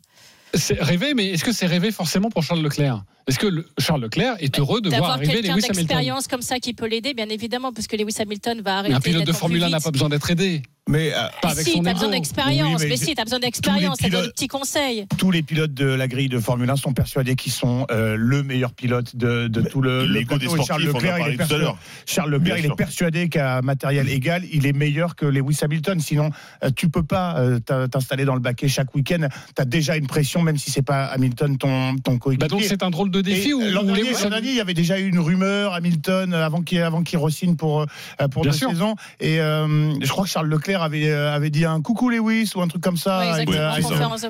c'est 0.53 0.81
rêvé, 0.83 1.15
mais 1.15 1.31
est-ce 1.31 1.45
que 1.45 1.53
c'est 1.53 1.67
rêvé 1.67 1.91
forcément 1.91 2.29
pour 2.29 2.43
Charles 2.43 2.63
Leclerc? 2.63 3.03
Est-ce 3.27 3.39
que 3.39 3.47
le- 3.47 3.67
CharlesLeclerc 3.79 4.37
est 4.41 4.59
heureux 4.59 4.83
de 4.83 4.91
voir 4.91 5.01
D'avoir 5.01 5.17
arriver 5.17 5.33
quelqu'un 5.33 5.55
Lewis 5.55 5.65
Hamilton? 5.65 5.77
d'expérience 5.87 6.29
comme 6.29 6.43
ça 6.43 6.59
qui 6.59 6.75
peut 6.75 6.87
l'aider, 6.87 7.15
bien 7.15 7.31
évidemment, 7.31 7.73
parce 7.73 7.87
que 7.87 7.97
Lewis 7.97 8.17
Hamilton 8.19 8.61
va 8.61 8.79
arrêter. 8.81 8.91
Mais 8.91 8.97
un 8.97 9.01
pilote 9.01 9.25
de 9.27 9.33
Formule 9.33 9.63
1 9.63 9.67
plus 9.67 9.73
n'a 9.73 9.81
pas 9.81 9.91
besoin 9.91 10.11
d'être 10.11 10.31
aidé. 10.31 10.61
Mais 10.87 11.13
euh, 11.15 11.19
Pas 11.41 11.53
avec 11.53 11.65
si, 11.67 11.73
son 11.73 11.83
t'as 11.83 11.95
besoin 11.95 12.11
d'expérience. 12.11 12.81
Oui, 12.83 12.85
mais 12.85 12.89
mais 12.91 12.97
si, 12.99 13.15
t'as 13.15 13.25
besoin 13.25 13.39
d'expérience, 13.39 13.97
t'as 13.97 14.09
besoin 14.09 14.21
de 14.21 14.27
pilotes- 14.27 14.35
petits 14.35 14.49
conseils. 14.49 15.07
tous 15.17 15.31
les 15.31 15.43
pilotes 15.43 15.73
de 15.73 15.87
la 15.87 16.07
grille 16.09 16.29
de 16.29 16.39
Formule 16.39 16.69
1 16.69 16.77
sont 16.77 16.93
persuadés 16.93 17.37
qu'ils 17.37 17.53
sont 17.53 17.87
euh, 17.91 18.17
le 18.19 18.43
meilleur 18.43 18.75
pilote 18.75 19.17
de, 19.17 19.49
de 19.49 19.63
tout 19.63 19.81
le, 19.81 20.05
le 20.05 20.13
L'ego 20.13 20.37
des 20.37 20.45
Charles 20.47 20.83
sportifs, 20.83 20.87
Leclerc, 20.93 21.19
il 21.31 21.41
est. 21.41 21.67
Charles 22.05 22.31
Leclerc, 22.33 22.59
il 22.59 22.67
est 22.67 22.77
persuadé 22.77 23.31
qu'à 23.31 23.63
matériel 23.63 24.11
égal, 24.11 24.43
il 24.53 24.67
est 24.67 24.75
meilleur 24.75 25.17
que 25.17 25.25
Lewis 25.25 25.59
Hamilton. 25.63 26.01
Sinon, 26.01 26.31
euh, 26.63 26.71
tu 26.77 26.91
peux 26.91 27.03
pas 27.03 27.39
euh, 27.39 27.59
t'in- 27.61 27.89
t'installer 27.89 28.27
dans 28.27 28.35
le 28.35 28.41
baquet 28.41 28.69
chaque 28.69 28.95
week-end. 28.95 29.27
Tu 29.57 29.63
as 29.63 29.65
déjà 29.65 29.97
une 29.97 30.07
pression, 30.07 30.43
même 30.43 30.59
si 30.59 30.71
c'est 30.71 30.83
pas 30.83 31.07
Hamilton 31.07 31.57
ton, 31.57 31.97
ton 31.97 32.19
coéquipier. 32.19 32.47
Bah 32.47 32.49
donc 32.49 32.63
c'est 32.63 32.83
un 32.83 32.91
drôle 32.91 33.11
de 33.11 33.23
défi 33.23 33.49
Et 33.51 33.55
ou, 33.55 33.61
L'an 33.71 33.85
dernier, 33.85 34.03
Hamilton- 34.11 34.41
il 34.45 34.55
y 34.55 34.61
avait 34.61 34.75
déjà 34.75 34.99
eu 35.01 35.09
une 35.09 35.19
rumeur 35.19 35.73
Hamilton 35.73 36.35
avant 36.35 36.61
qu'il 36.61 36.83
avant 36.83 37.03
qu'il 37.03 37.19
re-signe 37.19 37.57
pour 37.57 37.81
euh, 37.81 38.29
pour 38.31 38.43
Bien 38.43 38.53
deux 38.53 38.59
sûr. 38.59 38.69
saisons. 38.69 38.97
Et 39.21 39.41
euh, 39.41 39.95
je 40.03 40.09
crois 40.11 40.25
que 40.25 40.31
Charles 40.31 40.49
Leclerc 40.49 40.74
avait 40.83 41.09
euh, 41.11 41.33
avait 41.35 41.51
dit 41.51 41.65
un 41.65 41.81
coucou 41.83 42.11
Lewis 42.11 42.53
ou 42.55 42.63
un 42.63 42.69
truc 42.69 42.83
comme 42.83 42.97
ça. 42.97 43.21
Oui, 43.21 43.45
euh, 43.57 43.61
euh, 43.61 43.71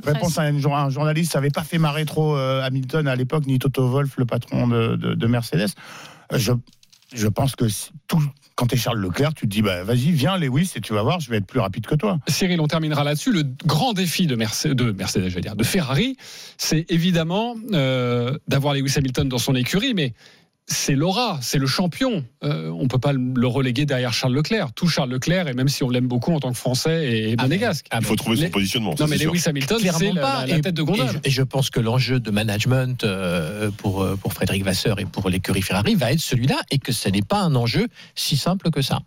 réponse 0.05 0.39
à 0.39 0.43
un, 0.43 0.59
jour- 0.59 0.77
un 0.77 0.91
journaliste. 0.91 1.33
Ça 1.33 1.39
avait 1.39 1.51
pas 1.51 1.63
fait 1.65 1.79
marrer 1.79 2.05
trop 2.05 2.37
euh, 2.37 2.63
Hamilton 2.63 3.07
à 3.09 3.17
l'époque 3.17 3.47
ni 3.47 3.59
Toto 3.59 3.89
Wolff, 3.89 4.17
le 4.19 4.25
patron 4.27 4.67
de, 4.69 4.97
de- 4.97 5.15
de 5.15 5.27
Mercedes. 5.27 5.69
Euh, 6.33 6.39
Je 6.39 6.53
je 7.15 7.29
pense 7.29 7.55
que 7.55 7.67
tout, 8.09 8.21
quand 8.57 8.67
tu 8.67 8.75
es 8.75 8.79
Charles 8.79 8.99
Leclerc, 8.99 9.35
tu 9.35 9.43
te 9.47 9.51
dis 9.51 9.63
bah 9.63 9.85
vas-y 9.85 10.11
viens 10.11 10.37
Lewis 10.37 10.73
et 10.75 10.81
tu 10.81 10.93
vas 10.95 11.03
voir, 11.03 11.21
je 11.21 11.31
vais 11.31 11.37
être 11.37 11.47
plus 11.47 11.61
rapide 11.61 11.87
que 11.87 11.95
toi. 11.95 12.19
Cyril, 12.27 12.61
on 12.61 12.67
terminera 12.67 13.05
là-dessus. 13.05 13.31
Le 13.33 13.45
grand 13.67 13.93
défi 13.93 14.27
de, 14.27 14.35
Merce- 14.35 14.67
de 14.67 14.91
Mercedes, 14.91 15.29
j'allais 15.29 15.43
dire, 15.43 15.55
de 15.55 15.63
Ferrari, 15.63 16.17
c'est 16.59 16.87
évidemment 16.91 17.55
euh, 17.73 18.37
d'avoir 18.49 18.75
Lewis 18.75 18.95
Hamilton 18.97 19.29
dans 19.29 19.39
son 19.39 19.55
écurie, 19.55 19.95
mais 19.95 20.13
c'est 20.67 20.95
l'aura, 20.95 21.39
c'est 21.43 21.59
le 21.59 21.67
champion. 21.67 22.25
Euh, 22.43 22.71
on 22.71 22.89
peut 22.89 22.99
pas 22.99 23.13
le 23.13 23.47
reléguer 23.47 23.85
derrière 23.85 24.13
Charles 24.15 24.35
Leclerc. 24.35 24.73
Tout 24.73 24.89
Charles 24.89 25.11
Leclerc, 25.11 25.49
et 25.49 25.53
même 25.53 25.69
si 25.69 25.85
on 25.85 25.91
l'aime 25.91 26.07
beaucoup 26.07 26.33
en 26.33 26.41
tant 26.41 26.51
que 26.51 26.57
Français 26.57 27.31
et 27.31 27.37
monégasque. 27.37 27.87
Il 27.93 28.05
faut 28.05 28.17
trouver 28.17 28.37
son 28.37 28.51
positionnement. 28.51 28.95
Non, 28.99 29.07
mais 29.07 29.19
Lewis 29.19 29.43
Hamilton, 29.47 29.79
c'est 29.81 30.13
la, 30.13 30.47
la, 30.47 30.61
tête 30.61 30.75
de 30.75 30.83
gondole. 30.83 31.21
Et, 31.25 31.31
je 31.31 31.43
pense 31.43 31.69
que 31.71 31.81
l'enjeu 31.81 32.19
de 32.19 32.31
management 32.31 33.05
euh, 33.05 33.71
pour, 33.77 34.07
pour 34.17 34.33
Frédéric 34.33 34.65
Vasseur 34.65 34.99
et 35.01 35.05
pour 35.05 35.29
l'écurie 35.29 35.63
Ferrari 35.63 35.95
va 35.95 36.13
être 36.13 36.21
celui-là, 36.21 36.61
et 36.71 36.79
que 36.79 36.93
ce 36.93 37.09
n'est 37.09 37.23
pas 37.23 37.41
un 37.41 37.55
enjeu 37.55 37.89
si 38.15 38.37
simple 38.37 38.71
que 38.71 38.81
ça. 38.81 39.01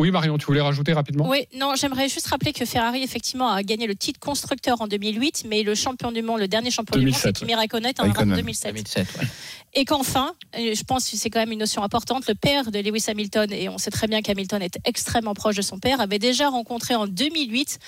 Oui, 0.00 0.10
Marion, 0.10 0.38
tu 0.38 0.46
voulais 0.46 0.62
rajouter 0.62 0.94
rapidement? 0.94 1.28
Oui, 1.28 1.46
non, 1.54 1.74
j'aimerais 1.76 2.08
juste 2.08 2.26
rappeler 2.28 2.54
que 2.54 2.64
Ferrari, 2.64 3.02
effectivement, 3.02 3.50
a 3.50 3.62
gagné 3.62 3.86
le 3.86 3.94
titre 3.94 4.18
constructeur 4.18 4.80
en 4.80 4.86
2008, 4.86 5.44
mais 5.48 5.62
le 5.62 5.74
champion 5.74 6.10
du 6.10 6.22
monde, 6.22 6.40
le 6.40 6.48
dernier 6.48 6.70
champion 6.70 6.98
2007, 6.98 7.02
du 7.02 7.26
monde, 7.26 7.36
c'est 7.36 7.40
Kimi 7.44 7.54
Raikkonen 7.54 7.92
en 7.98 8.08
2007. 8.34 8.74
2007 8.74 9.06
ouais. 9.20 9.26
Et 9.74 9.84
qu'enfin, 9.84 10.32
je 10.54 10.82
pense 10.84 11.10
que 11.10 11.16
c'est 11.16 11.28
quand 11.28 11.40
même 11.40 11.52
une 11.52 11.58
notion 11.58 11.82
importante, 11.82 12.26
le 12.26 12.34
père 12.34 12.70
de 12.70 12.78
Lewis 12.78 13.04
Hamilton, 13.06 13.52
et 13.52 13.68
on 13.68 13.76
sait 13.76 13.90
très 13.90 14.06
bien 14.06 14.22
qu'Hamilton 14.22 14.62
est 14.62 14.78
extrêmement 14.86 15.34
proche 15.34 15.56
de 15.56 15.62
son 15.62 15.78
père, 15.78 16.00
avait 16.00 16.18
déjà 16.18 16.48
rencontré 16.48 16.94
en 16.94 17.06
2008 17.06 17.78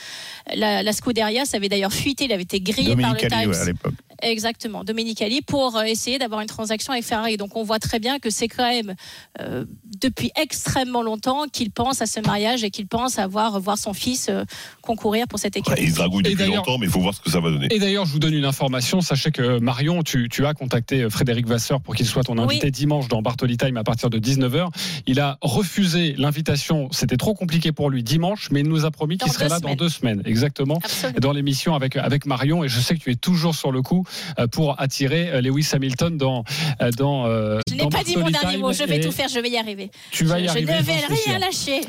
la, 0.57 0.83
la 0.83 0.93
Scuderia, 0.93 1.47
ça 1.47 1.57
avait 1.57 1.69
d'ailleurs 1.71 1.93
fuité, 1.93 2.25
il 2.25 2.33
avait 2.33 2.43
été 2.43 2.61
grillé 2.61 2.91
Dominique 2.91 3.29
par 3.29 3.31
le 3.31 3.35
Ali, 3.35 3.43
Times. 3.45 3.51
ouais, 3.51 3.61
à 3.61 3.65
l'époque. 3.65 3.95
Exactement, 4.23 4.85
Dominique 4.85 5.23
Ali, 5.23 5.43
pour 5.43 5.81
essayer 5.83 6.19
d'avoir 6.19 6.41
une 6.41 6.47
transaction 6.47 6.93
avec 6.93 7.05
Ferrari. 7.05 7.37
Donc 7.37 7.57
on 7.57 7.63
voit 7.63 7.79
très 7.79 7.99
bien 7.99 8.19
que 8.19 8.31
c'est 8.31 8.49
quand 8.49 8.69
même 8.69 8.95
euh, 9.41 9.65
depuis 10.01 10.31
extrêmement 10.41 11.03
longtemps 11.03 11.47
qu'il 11.53 11.71
pense 11.71 12.03
à 12.03 12.07
ce 12.07 12.21
mariage 12.21 12.65
et 12.65 12.71
qu'il 12.71 12.87
pense 12.87 13.19
à 13.19 13.27
voir, 13.27 13.59
voir 13.61 13.79
son 13.79 13.93
fils 13.93 14.29
euh, 14.29 14.45
concourir 14.83 15.27
pour 15.29 15.39
cette 15.39 15.57
équipe. 15.57 15.73
Ouais, 15.73 15.83
il 15.83 15.93
dragouille 15.95 16.23
depuis 16.23 16.47
longtemps, 16.47 16.79
mais 16.79 16.87
il 16.87 16.93
faut 16.93 17.01
voir 17.01 17.15
ce 17.15 17.21
que 17.21 17.31
ça 17.31 17.41
va 17.41 17.51
donner. 17.51 17.69
Et 17.71 17.79
d'ailleurs, 17.79 18.07
je 18.07 18.13
vous 18.13 18.19
donne 18.19 18.35
une 18.35 18.45
information. 18.45 19.01
Sachez 19.01 19.31
que 19.31 19.59
Marion, 19.59 20.03
tu, 20.03 20.29
tu 20.29 20.47
as 20.47 20.55
contacté 20.55 21.09
Frédéric 21.11 21.47
Vasseur 21.47 21.81
pour 21.81 21.95
qu'il 21.95 22.07
soit 22.07 22.25
ton 22.25 22.39
invité 22.39 22.67
Oui. 22.67 22.73
dimanche 22.73 23.09
dans 23.09 23.23
Bartoli 23.23 23.57
Time 23.57 23.77
à 23.77 23.85
partir 23.85 24.11
de 24.11 24.19
19h. 24.19 24.69
Il 25.07 25.21
a 25.21 25.39
refusé 25.41 26.15
l'invitation. 26.19 26.89
C'était 26.93 27.17
trop 27.17 27.35
compliqué 27.35 27.73
pour 27.73 27.91
lui 27.91 28.03
dimanche, 28.03 28.49
mais 28.51 28.61
il 28.61 28.69
nous 28.69 28.85
a 28.85 28.91
promis 28.91 29.19
qu'il 29.19 29.33
serait 29.33 29.49
là 29.49 29.61
dans 29.61 29.75
deux 29.75 29.89
semaines. 29.89 30.23
Exactement. 30.25 30.79
Absolument. 30.83 31.19
Dans 31.21 31.33
l'émission 31.33 31.75
avec, 31.75 31.97
avec 31.97 32.27
Marion. 32.27 32.65
Et 32.65 32.69
je 32.69 32.81
sais 32.81 32.95
que 32.95 33.01
tu 33.01 33.11
es 33.11 33.17
toujours 33.17 33.55
sur 33.55 33.73
le 33.73 33.83
coup 33.83 34.05
euh, 34.07 34.14
pour 34.53 34.81
attirer 34.81 35.31
euh, 35.31 35.41
Lewis 35.41 35.69
Hamilton 35.73 36.17
dans. 36.17 36.45
euh, 36.81 36.91
dans 36.97 37.27
euh, 37.27 37.61
Je 37.69 37.75
n'ai 37.75 37.89
pas 37.89 38.03
dit 38.03 38.17
mon 38.17 38.31
dernier 38.31 38.59
mot, 38.59 38.73
je 38.73 38.85
vais 38.85 39.01
tout 39.01 39.13
faire, 39.13 39.29
je 39.29 39.39
vais 39.41 39.51
y 39.51 39.59
arriver. 39.59 39.91
Tu 40.11 40.25
vas 40.25 40.39
y 40.41 40.45
je, 40.45 40.51
arriver. 40.51 40.73
je 40.77 40.79
ne 40.79 40.85
vais 40.85 41.23
rien 41.27 41.39
lâcher. 41.39 41.81